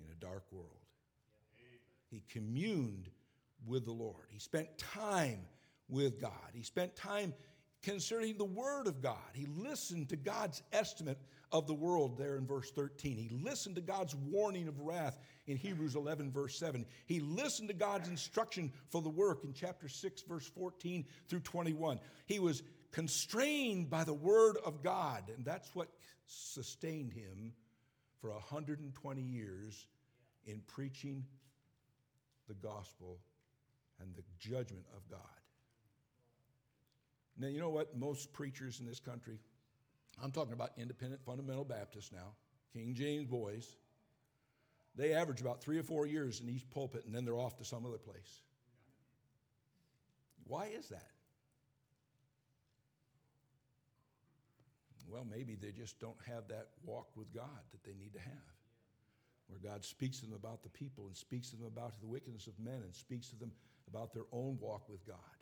[0.00, 0.70] in a dark world.
[2.10, 3.10] He communed
[3.66, 4.26] with the Lord.
[4.30, 5.40] He spent time
[5.88, 6.32] with God.
[6.52, 7.34] He spent time
[7.82, 9.16] concerning the Word of God.
[9.34, 11.18] He listened to God's estimate
[11.50, 13.16] of the world there in verse 13.
[13.16, 16.84] He listened to God's warning of wrath in Hebrews 11, verse 7.
[17.06, 22.00] He listened to God's instruction for the work in chapter 6, verse 14 through 21.
[22.26, 25.88] He was constrained by the Word of God, and that's what
[26.26, 27.52] sustained him
[28.20, 29.86] for 120 years
[30.46, 31.24] in preaching
[32.48, 33.18] the gospel
[34.00, 35.20] and the judgment of God.
[37.38, 37.96] Now, you know what?
[37.96, 39.38] Most preachers in this country,
[40.22, 42.34] I'm talking about independent fundamental Baptists now,
[42.72, 43.68] King James boys,
[44.96, 47.64] they average about three or four years in each pulpit and then they're off to
[47.64, 48.42] some other place.
[50.46, 51.10] Why is that?
[55.08, 58.54] Well, maybe they just don't have that walk with God that they need to have,
[59.46, 62.46] where God speaks to them about the people and speaks to them about the wickedness
[62.46, 63.52] of men and speaks to them
[63.88, 65.37] about their own walk with God.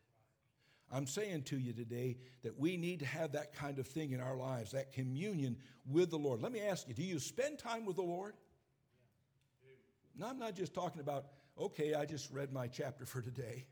[0.92, 4.20] I'm saying to you today that we need to have that kind of thing in
[4.20, 5.56] our lives, that communion
[5.90, 6.40] with the Lord.
[6.40, 8.34] Let me ask you do you spend time with the Lord?
[10.16, 11.26] No, I'm not just talking about,
[11.60, 13.66] okay, I just read my chapter for today.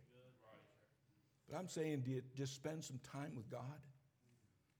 [1.48, 3.80] But I'm saying, do you just spend some time with God?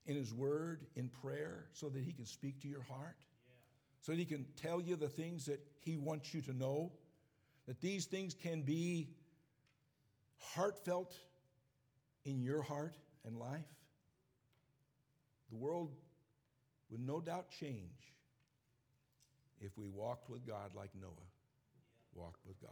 [0.06, 3.16] in His Word, in prayer, so that He can speak to your heart,
[4.00, 6.92] so that He can tell you the things that He wants you to know,
[7.66, 9.08] that these things can be
[10.38, 11.14] heartfelt
[12.24, 13.60] in your heart and life.
[15.50, 15.90] The world
[16.90, 18.12] would no doubt change
[19.60, 21.10] if we walked with God like Noah
[22.14, 22.70] walked with God.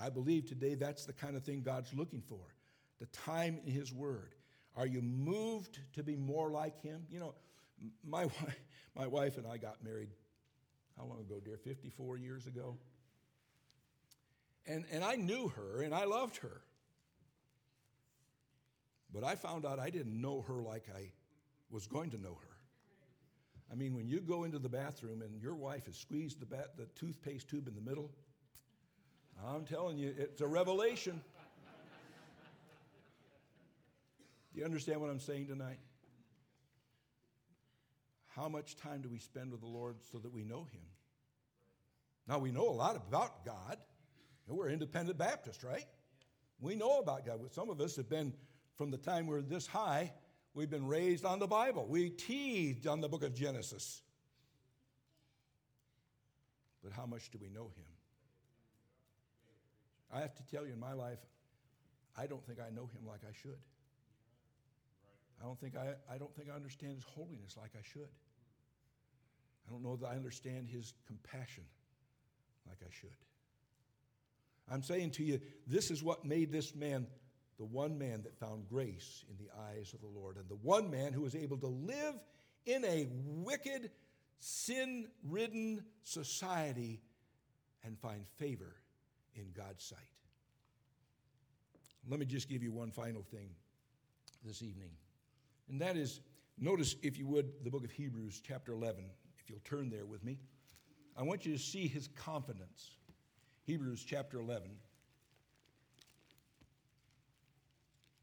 [0.00, 2.54] I believe today that's the kind of thing God's looking for
[3.00, 4.34] the time in His Word.
[4.76, 7.06] Are you moved to be more like him?
[7.08, 7.34] You know,
[8.04, 8.26] my,
[8.96, 10.08] my wife and I got married,
[10.96, 11.56] how long ago, dear?
[11.56, 12.76] 54 years ago.
[14.66, 16.62] And, and I knew her and I loved her.
[19.14, 21.12] But I found out I didn't know her like I
[21.70, 22.56] was going to know her.
[23.72, 26.76] I mean, when you go into the bathroom and your wife has squeezed the, bat,
[26.76, 28.10] the toothpaste tube in the middle,
[29.46, 31.20] I'm telling you, it's a revelation.
[34.52, 35.78] Do you understand what I'm saying tonight?
[38.28, 40.82] How much time do we spend with the Lord so that we know Him?
[42.28, 43.78] Now, we know a lot about God.
[44.46, 45.84] We're independent Baptists, right?
[46.60, 47.40] We know about God.
[47.52, 48.32] Some of us have been,
[48.76, 50.12] from the time we're this high,
[50.54, 51.86] we've been raised on the Bible.
[51.88, 54.02] We teethed on the book of Genesis.
[56.82, 57.84] But how much do we know Him?
[60.12, 61.18] I have to tell you, in my life,
[62.16, 63.58] I don't think I know Him like I should.
[65.40, 68.08] I don't think I, I don't think I understand His holiness like I should.
[69.66, 71.64] I don't know that I understand His compassion
[72.68, 73.10] like I should.
[74.70, 77.06] I'm saying to you, this is what made this man
[77.58, 80.90] the one man that found grace in the eyes of the Lord, and the one
[80.90, 82.14] man who was able to live
[82.66, 83.90] in a wicked,
[84.40, 87.00] sin ridden society
[87.84, 88.74] and find favor
[89.34, 89.98] in God's sight.
[92.08, 93.50] Let me just give you one final thing
[94.44, 94.90] this evening,
[95.68, 96.20] and that is
[96.58, 99.04] notice, if you would, the book of Hebrews, chapter 11,
[99.38, 100.38] if you'll turn there with me.
[101.16, 102.96] I want you to see his confidence.
[103.62, 104.70] Hebrews chapter 11.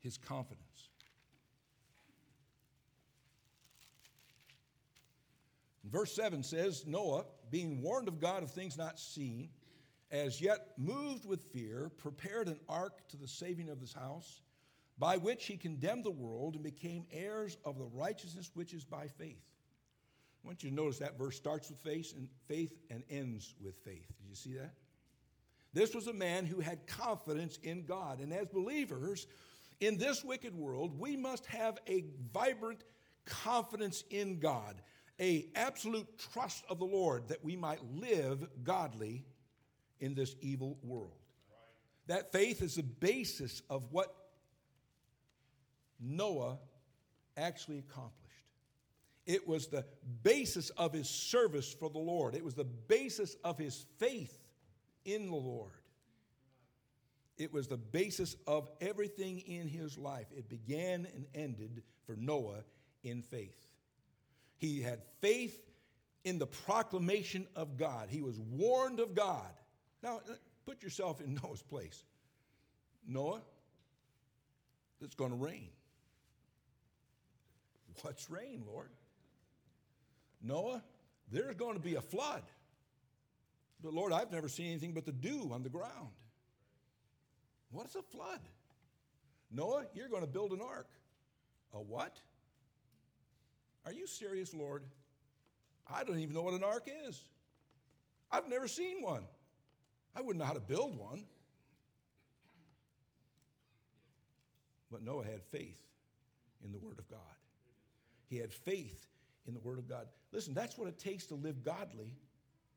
[0.01, 0.89] His confidence.
[5.83, 9.49] Verse 7 says Noah, being warned of God of things not seen,
[10.09, 14.41] as yet moved with fear, prepared an ark to the saving of his house,
[14.97, 19.07] by which he condemned the world and became heirs of the righteousness which is by
[19.07, 19.43] faith.
[20.43, 23.75] I want you to notice that verse starts with faith and faith and ends with
[23.83, 24.07] faith.
[24.19, 24.73] Did you see that?
[25.73, 28.19] This was a man who had confidence in God.
[28.19, 29.27] And as believers
[29.81, 32.83] in this wicked world, we must have a vibrant
[33.25, 34.81] confidence in God,
[35.19, 39.25] a absolute trust of the Lord that we might live godly
[39.99, 41.17] in this evil world.
[42.07, 44.15] That faith is the basis of what
[45.99, 46.57] Noah
[47.37, 48.17] actually accomplished.
[49.25, 49.85] It was the
[50.23, 52.35] basis of his service for the Lord.
[52.35, 54.37] It was the basis of his faith
[55.05, 55.80] in the Lord.
[57.37, 60.27] It was the basis of everything in his life.
[60.35, 62.63] It began and ended for Noah
[63.03, 63.67] in faith.
[64.57, 65.57] He had faith
[66.23, 68.09] in the proclamation of God.
[68.09, 69.51] He was warned of God.
[70.03, 70.21] Now,
[70.65, 72.03] put yourself in Noah's place.
[73.07, 73.41] Noah,
[75.01, 75.69] it's going to rain.
[78.03, 78.89] What's rain, Lord?
[80.41, 80.83] Noah,
[81.31, 82.43] there's going to be a flood.
[83.83, 86.09] But Lord, I've never seen anything but the dew on the ground.
[87.71, 88.39] What is a flood?
[89.51, 90.87] Noah, you're going to build an ark.
[91.73, 92.17] A what?
[93.85, 94.83] Are you serious, Lord?
[95.91, 97.23] I don't even know what an ark is.
[98.31, 99.23] I've never seen one.
[100.15, 101.23] I wouldn't know how to build one.
[104.91, 105.81] But Noah had faith
[106.63, 107.19] in the Word of God.
[108.29, 109.07] He had faith
[109.47, 110.07] in the Word of God.
[110.31, 112.13] Listen, that's what it takes to live godly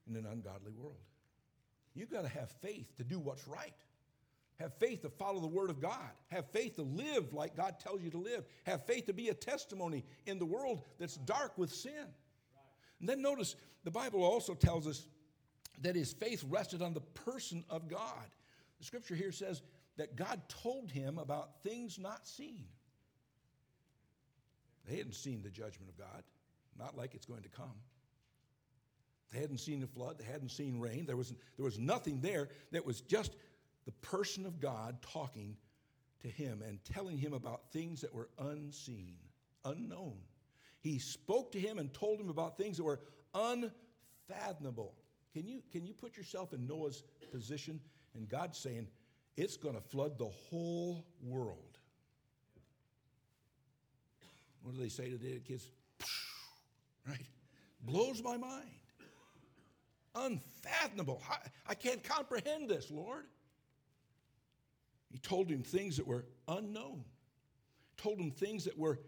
[0.09, 0.97] in an ungodly world.
[1.95, 3.75] You've got to have faith to do what's right.
[4.61, 6.11] Have faith to follow the Word of God.
[6.29, 8.45] Have faith to live like God tells you to live.
[8.65, 12.07] Have faith to be a testimony in the world that's dark with sin.
[13.01, 15.07] And then notice the Bible also tells us
[15.83, 18.27] that his faith rested on the person of God.
[18.79, 19.63] The scripture here says
[19.97, 22.65] that God told him about things not seen.
[24.89, 26.23] They hadn't seen the judgment of God,
[26.79, 27.75] not like it's going to come.
[29.33, 31.07] They hadn't seen the flood, they hadn't seen rain.
[31.07, 33.35] There was, there was nothing there that was just
[33.85, 35.57] the person of God talking
[36.23, 39.17] to him and telling him about things that were unseen,
[39.65, 40.17] unknown.
[40.81, 43.01] He spoke to him and told him about things that were
[43.35, 44.95] unfathomable.
[45.33, 47.81] Can you, can you put yourself in Noah's position?
[48.15, 48.87] And God's saying,
[49.37, 51.79] it's going to flood the whole world.
[54.63, 55.69] What do they say today, kids?
[57.07, 57.27] Right?
[57.83, 58.71] Blows my mind.
[60.15, 61.23] Unfathomable.
[61.69, 63.27] I can't comprehend this, Lord.
[65.15, 67.05] He told him things that were unknown,
[67.97, 68.99] told him things that were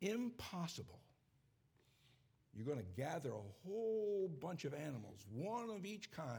[0.00, 1.00] impossible.
[2.54, 6.36] You're going to gather a whole bunch of animals, one of each kind,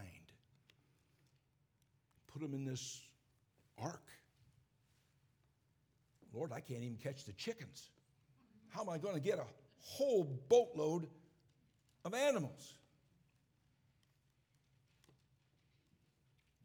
[2.31, 3.01] put them in this
[3.77, 4.07] ark.
[6.33, 7.89] Lord, I can't even catch the chickens.
[8.69, 9.45] How am I going to get a
[9.81, 11.09] whole boatload
[12.05, 12.73] of animals?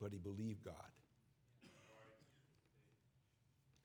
[0.00, 0.74] But he believed God.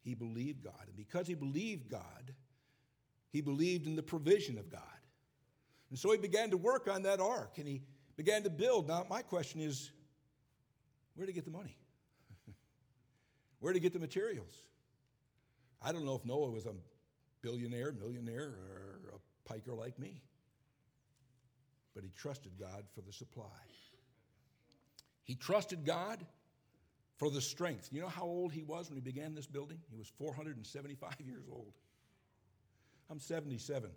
[0.04, 0.84] He believed God.
[0.86, 2.34] And because he believed God,
[3.32, 4.82] he believed in the provision of God.
[5.90, 7.82] And so he began to work on that ark and he
[8.16, 8.88] began to build.
[8.88, 9.92] Now, my question is
[11.16, 11.78] where to get the money?
[13.60, 14.54] where to get the materials?
[15.82, 16.74] I don't know if Noah was a
[17.42, 20.22] billionaire, millionaire, or a piker like me,
[21.94, 23.46] but he trusted God for the supply.
[25.24, 26.26] He trusted God
[27.24, 27.88] for the strength.
[27.90, 29.78] You know how old he was when he began this building?
[29.90, 31.72] He was 475 years old.
[33.10, 33.90] I'm 77.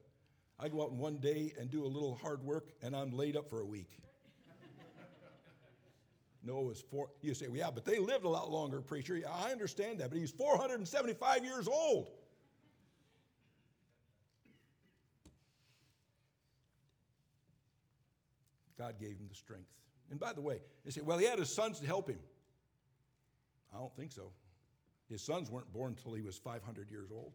[0.60, 3.36] I go out in one day and do a little hard work, and I'm laid
[3.36, 3.98] up for a week.
[6.44, 7.08] Noah was four.
[7.20, 9.16] You say, well, yeah, but they lived a lot longer, preacher.
[9.16, 12.10] Yeah, I understand that, but he's 475 years old.
[18.78, 19.66] God gave him the strength.
[20.12, 22.20] And by the way, they say, well, he had his sons to help him.
[23.74, 24.30] I don't think so.
[25.08, 27.32] His sons weren't born until he was 500 years old.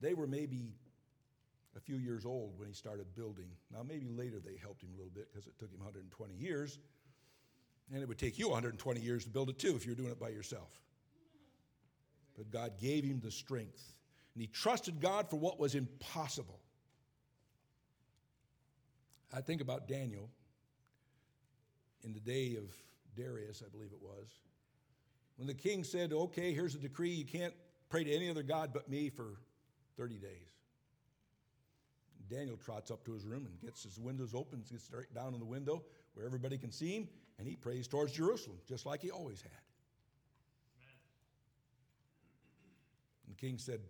[0.00, 0.74] They were maybe
[1.76, 3.48] a few years old when he started building.
[3.72, 6.78] Now, maybe later they helped him a little bit because it took him 120 years.
[7.92, 10.20] And it would take you 120 years to build it too if you're doing it
[10.20, 10.70] by yourself.
[12.36, 13.94] But God gave him the strength.
[14.34, 16.60] And he trusted God for what was impossible.
[19.32, 20.28] I think about Daniel
[22.02, 22.64] in the day of
[23.16, 24.28] Darius, I believe it was,
[25.36, 27.54] when the king said, Okay, here's a decree, you can't
[27.88, 29.36] pray to any other God but me for
[29.96, 30.54] 30 days.
[32.28, 35.40] Daniel trots up to his room and gets his windows open, gets straight down in
[35.40, 35.82] the window
[36.14, 37.08] where everybody can see him,
[37.38, 39.50] and he prays towards Jerusalem, just like he always had.
[43.26, 43.80] And the king said,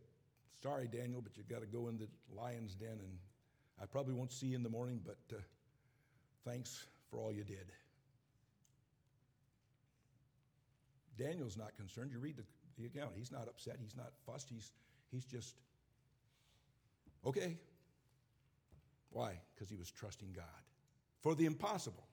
[0.62, 3.18] Sorry, Daniel, but you've got to go in the lion's den, and
[3.80, 5.40] I probably won't see you in the morning, but uh,
[6.44, 7.70] thanks for all you did.
[11.18, 12.10] Daniel's not concerned.
[12.12, 12.44] You read the,
[12.78, 13.12] the account.
[13.16, 13.76] He's not upset.
[13.80, 14.48] He's not fussed.
[14.48, 14.72] He's,
[15.10, 15.56] he's just,
[17.26, 17.56] okay.
[19.10, 19.38] Why?
[19.54, 20.44] Because he was trusting God
[21.22, 22.04] for the impossible.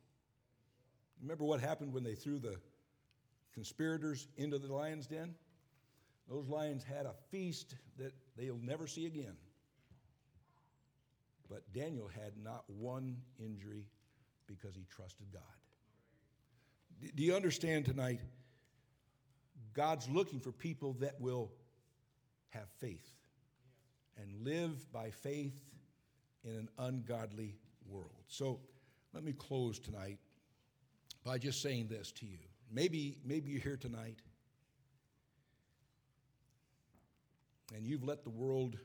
[1.21, 2.55] Remember what happened when they threw the
[3.53, 5.35] conspirators into the lion's den?
[6.29, 9.35] Those lions had a feast that they'll never see again.
[11.49, 13.85] But Daniel had not one injury
[14.47, 15.41] because he trusted God.
[17.15, 18.21] Do you understand tonight?
[19.73, 21.51] God's looking for people that will
[22.49, 23.09] have faith
[24.17, 25.59] and live by faith
[26.43, 27.55] in an ungodly
[27.87, 28.23] world.
[28.27, 28.59] So
[29.13, 30.17] let me close tonight
[31.23, 32.39] by just saying this to you.
[32.71, 34.19] Maybe, maybe you're here tonight
[37.75, 38.77] and you've let the world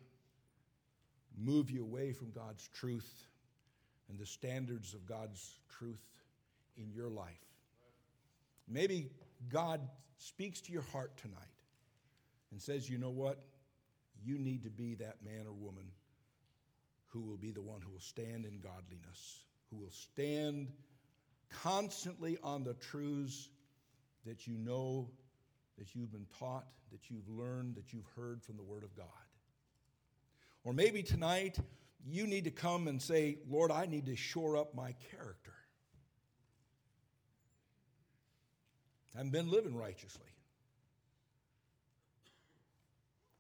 [1.36, 3.26] move you away from God's truth
[4.08, 6.04] and the standards of God's truth
[6.76, 7.44] in your life.
[8.68, 9.10] Maybe
[9.48, 9.80] God
[10.18, 11.38] speaks to your heart tonight
[12.50, 13.42] and says, you know what?
[14.24, 15.84] You need to be that man or woman
[17.08, 20.68] who will be the one who will stand in godliness, who will stand
[21.62, 23.48] constantly on the truths
[24.24, 25.08] that you know,
[25.78, 29.06] that you've been taught, that you've learned, that you've heard from the Word of God.
[30.64, 31.58] Or maybe tonight
[32.04, 35.52] you need to come and say, Lord, I need to shore up my character.
[39.18, 40.26] I've been living righteously.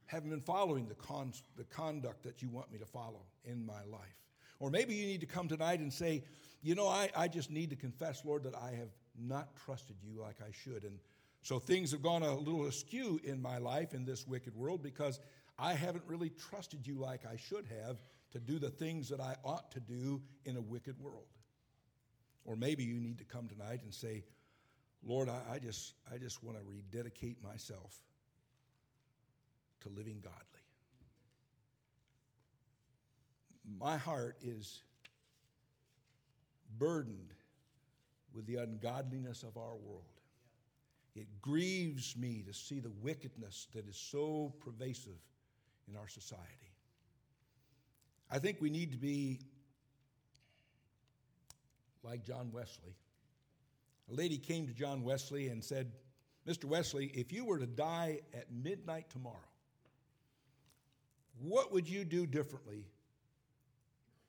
[0.06, 3.82] Haven't been following the, con- the conduct that you want me to follow in my
[3.90, 4.16] life.
[4.58, 6.22] Or maybe you need to come tonight and say,
[6.62, 10.20] you know, I, I just need to confess, Lord, that I have not trusted you
[10.20, 10.84] like I should.
[10.84, 10.98] And
[11.42, 15.20] so things have gone a little askew in my life in this wicked world because
[15.58, 17.98] I haven't really trusted you like I should have
[18.32, 21.26] to do the things that I ought to do in a wicked world.
[22.44, 24.24] Or maybe you need to come tonight and say,
[25.06, 27.94] Lord, I, I just, I just want to rededicate myself
[29.82, 30.40] to living godly.
[33.78, 34.82] My heart is
[36.78, 37.32] burdened
[38.34, 40.04] with the ungodliness of our world.
[41.14, 45.18] It grieves me to see the wickedness that is so pervasive
[45.88, 46.42] in our society.
[48.30, 49.40] I think we need to be
[52.02, 52.96] like John Wesley.
[54.10, 55.92] A lady came to John Wesley and said,
[56.46, 56.64] Mr.
[56.64, 59.36] Wesley, if you were to die at midnight tomorrow,
[61.40, 62.84] what would you do differently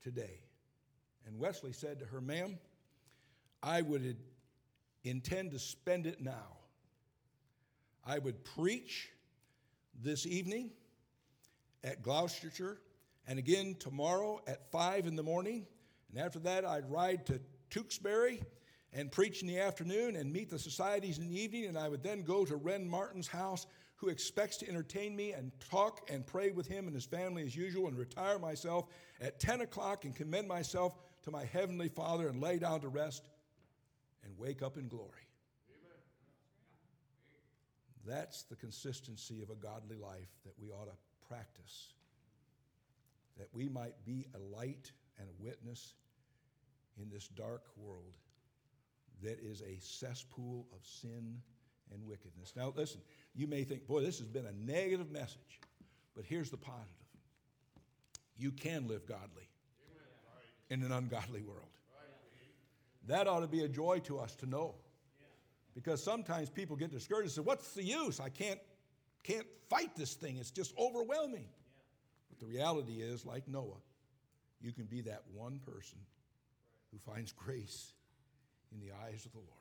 [0.04, 0.42] today?
[1.28, 2.58] And Wesley said to her, Ma'am,
[3.62, 4.18] I would
[5.04, 6.58] intend to spend it now.
[8.06, 9.10] I would preach
[10.02, 10.72] this evening
[11.84, 12.80] at Gloucestershire
[13.28, 15.68] and again tomorrow at 5 in the morning.
[16.10, 18.42] And after that, I'd ride to Tewkesbury
[18.94, 21.66] and preach in the afternoon and meet the societies in the evening.
[21.66, 23.68] And I would then go to Ren Martin's house
[23.98, 27.56] who expects to entertain me and talk and pray with him and his family as
[27.56, 28.86] usual and retire myself
[29.20, 33.28] at 10 o'clock and commend myself to my heavenly Father and lay down to rest
[34.24, 35.12] and wake up in glory.
[38.06, 41.94] That's the consistency of a godly life that we ought to practice,
[43.38, 45.96] that we might be a light and a witness
[47.02, 48.14] in this dark world
[49.24, 51.42] that is a cesspool of sin
[51.94, 52.54] and wickedness.
[52.56, 53.02] Now, listen,
[53.34, 55.62] you may think, boy, this has been a negative message,
[56.16, 56.94] but here's the positive
[58.40, 59.50] you can live godly
[60.70, 61.70] in an ungodly world.
[63.08, 64.76] That ought to be a joy to us to know.
[65.74, 68.20] Because sometimes people get discouraged and say, What's the use?
[68.20, 68.60] I can't,
[69.24, 70.38] can't fight this thing.
[70.38, 71.46] It's just overwhelming.
[72.30, 73.82] But the reality is, like Noah,
[74.60, 76.00] you can be that one person
[76.92, 77.94] who finds grace
[78.74, 79.52] in the eyes of the Lord.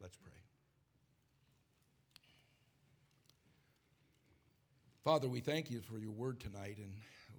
[0.00, 0.32] Let's pray.
[5.04, 6.92] Father, we thank you for your word tonight, and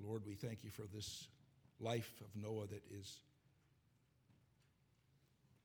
[0.03, 1.28] Lord, we thank you for this
[1.80, 3.20] life of Noah that is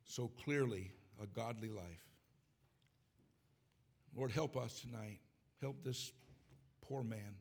[0.05, 0.91] so clearly
[1.23, 2.05] a godly life.
[4.15, 5.21] Lord, help us tonight.
[5.61, 6.13] Help this
[6.83, 7.35] poor man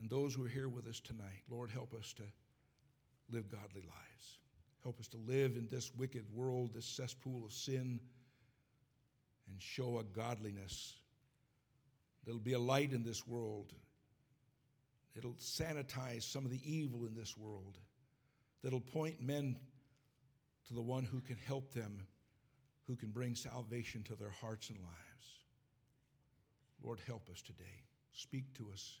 [0.00, 1.42] and those who are here with us tonight.
[1.50, 2.22] Lord, help us to
[3.30, 4.38] live godly lives.
[4.82, 8.00] Help us to live in this wicked world, this cesspool of sin,
[9.48, 10.94] and show a godliness
[12.24, 13.72] that'll be a light in this world.
[15.16, 17.78] It'll sanitize some of the evil in this world,
[18.62, 19.56] that'll point men
[20.68, 22.06] to the one who can help them,
[22.86, 24.94] who can bring salvation to their hearts and lives.
[26.82, 27.64] Lord, help us today.
[28.12, 29.00] Speak to us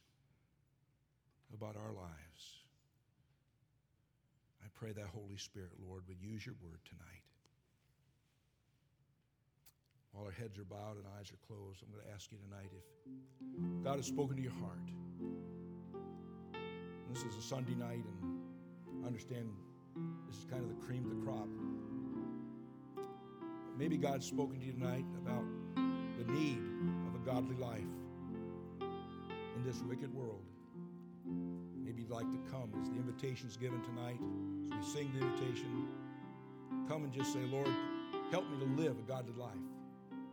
[1.54, 2.57] about our lives.
[4.78, 7.24] Pray that Holy Spirit, Lord, would use your word tonight.
[10.12, 12.70] While our heads are bowed and eyes are closed, I'm going to ask you tonight
[12.72, 14.78] if God has spoken to your heart.
[17.12, 19.50] This is a Sunday night, and I understand
[20.28, 21.48] this is kind of the cream of the crop.
[23.76, 26.60] Maybe God's spoken to you tonight about the need
[27.08, 27.82] of a godly life
[28.80, 30.44] in this wicked world.
[31.76, 34.20] Maybe you'd like to come as the invitation is given tonight,
[34.72, 35.88] as we sing the invitation.
[36.88, 37.68] Come and just say, Lord,
[38.30, 39.56] help me to live a godly life.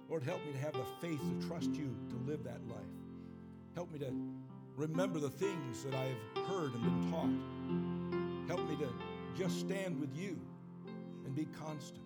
[0.09, 2.77] Lord, help me to have the faith to trust you to live that life.
[3.73, 4.13] Help me to
[4.75, 8.57] remember the things that I've heard and been taught.
[8.57, 8.89] Help me to
[9.37, 10.39] just stand with you
[11.25, 12.04] and be constant.